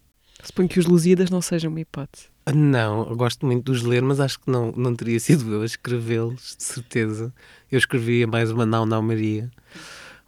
[0.42, 2.30] Suponho que os Lusíadas não sejam uma hipótese.
[2.46, 5.52] Ah, Não, eu gosto muito de os ler, mas acho que não, não teria sido
[5.54, 7.34] eu a escrevê-los, de certeza.
[7.70, 9.52] Eu escrevia mais uma Não, Não Maria.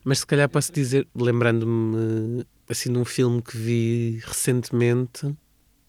[0.04, 5.36] Mas se calhar posso dizer, lembrando-me assim de um filme que vi recentemente,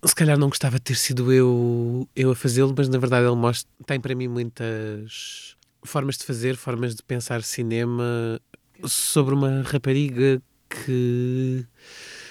[0.05, 3.35] se calhar não gostava de ter sido eu, eu a fazê-lo, mas na verdade ele
[3.35, 8.41] mostra, tem para mim muitas formas de fazer, formas de pensar cinema
[8.85, 11.67] sobre uma rapariga que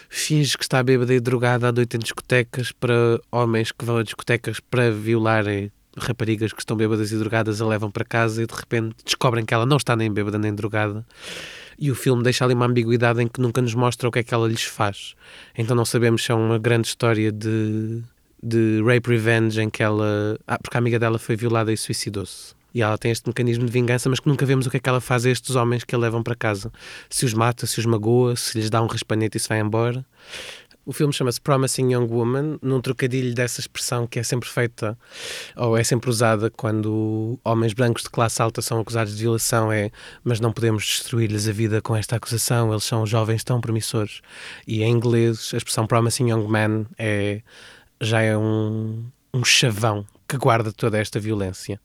[0.09, 4.03] finge que está bêbada e drogada à noite em discotecas para homens que vão a
[4.03, 8.53] discotecas para violarem raparigas que estão bêbadas e drogadas, a levam para casa e de
[8.53, 11.05] repente descobrem que ela não está nem bêbada nem drogada.
[11.80, 14.23] E o filme deixa ali uma ambiguidade em que nunca nos mostra o que é
[14.23, 15.15] que ela lhes faz.
[15.55, 18.01] Então não sabemos se é uma grande história de,
[18.41, 20.39] de rape revenge em que ela.
[20.47, 22.55] Ah, porque a amiga dela foi violada e suicidou-se.
[22.73, 24.89] E ela tem este mecanismo de vingança, mas que nunca vemos o que é que
[24.89, 26.71] ela faz a estes homens que a levam para casa.
[27.09, 30.05] Se os mata, se os magoa, se lhes dá um raspanete e se vai embora.
[30.88, 34.97] O filme chama-se Promising Young Woman, num trocadilho dessa expressão que é sempre feita,
[35.53, 39.91] ou é sempre usada quando homens brancos de classe alta são acusados de violação, é
[40.23, 44.21] mas não podemos destruir-lhes a vida com esta acusação, eles são jovens tão promissores.
[44.65, 47.41] E em inglês, a expressão Promising Young Man é,
[47.99, 51.81] já é um, um chavão que guarda toda esta violência.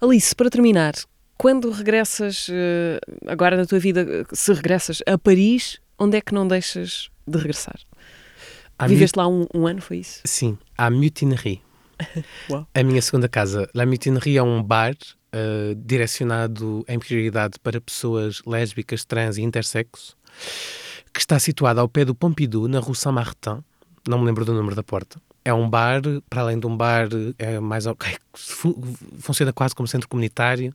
[0.00, 0.94] Alice, para terminar,
[1.36, 6.48] quando regressas, eh, agora na tua vida, se regressas a Paris, onde é que não
[6.48, 7.78] deixas de regressar?
[8.86, 10.20] Viveste lá um, um ano, foi isso?
[10.24, 11.60] Sim, à Mutinerie.
[12.74, 13.68] A minha segunda casa.
[13.74, 20.16] La Mutinerie é um bar uh, direcionado em prioridade para pessoas lésbicas, trans e intersexo,
[21.12, 23.62] que está situado ao pé do Pompidou, na rue Saint-Martin.
[24.06, 25.20] Não me lembro do número da porta.
[25.44, 27.08] É um bar, para além de um bar,
[27.38, 27.84] é mais
[29.18, 30.74] funciona quase como centro comunitário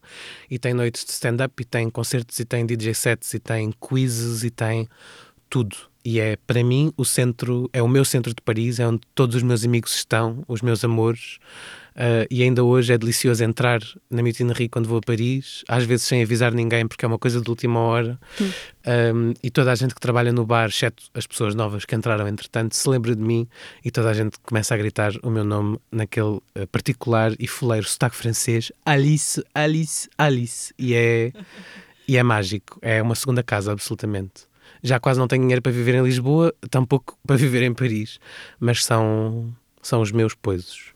[0.50, 4.44] e tem noites de stand-up e tem concertos e tem DJ sets e tem quizzes
[4.44, 4.90] e tem
[5.50, 5.93] tudo.
[6.06, 9.38] E é, para mim, o centro, é o meu centro de Paris, é onde todos
[9.38, 11.40] os meus amigos estão, os meus amores.
[11.96, 13.80] Uh, e ainda hoje é delicioso entrar
[14.10, 17.40] na Mutinerie quando vou a Paris, às vezes sem avisar ninguém, porque é uma coisa
[17.40, 18.20] de última hora.
[18.42, 22.28] Um, e toda a gente que trabalha no bar, exceto as pessoas novas que entraram
[22.28, 23.48] entretanto, se lembra de mim
[23.86, 27.88] e toda a gente começa a gritar o meu nome naquele uh, particular e fuleiro
[27.88, 30.74] sotaque francês: Alice, Alice, Alice.
[30.78, 31.32] E é,
[32.08, 34.52] e é mágico, é uma segunda casa, absolutamente.
[34.84, 38.20] Já quase não tenho dinheiro para viver em Lisboa, tampouco para viver em Paris,
[38.60, 40.93] mas são, são os meus poisos.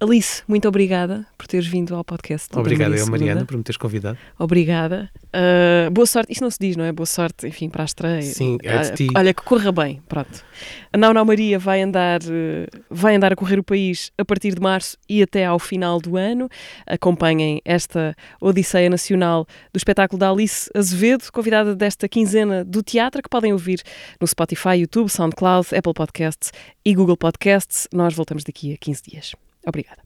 [0.00, 2.48] Alice, muito obrigada por teres vindo ao podcast.
[2.58, 4.18] Obrigada eu, Mariana, por me teres convidado.
[4.36, 5.08] Obrigada.
[5.26, 6.90] Uh, boa sorte, isto não se diz, não é?
[6.90, 8.22] Boa sorte, enfim, para a estreia.
[8.22, 9.08] Sim, é de ti.
[9.16, 10.44] Olha, que corra bem, pronto.
[10.92, 14.54] A Nau Nau Maria vai andar, uh, vai andar a correr o país a partir
[14.54, 16.48] de março e até ao final do ano.
[16.86, 23.28] Acompanhem esta Odisseia Nacional do espetáculo da Alice Azevedo, convidada desta quinzena do teatro, que
[23.28, 23.80] podem ouvir
[24.20, 26.52] no Spotify, YouTube, SoundCloud, Apple Podcasts
[26.84, 27.86] e Google Podcasts.
[27.94, 29.43] Nós voltamos daqui a 15 dias.
[29.66, 30.02] Obrigada.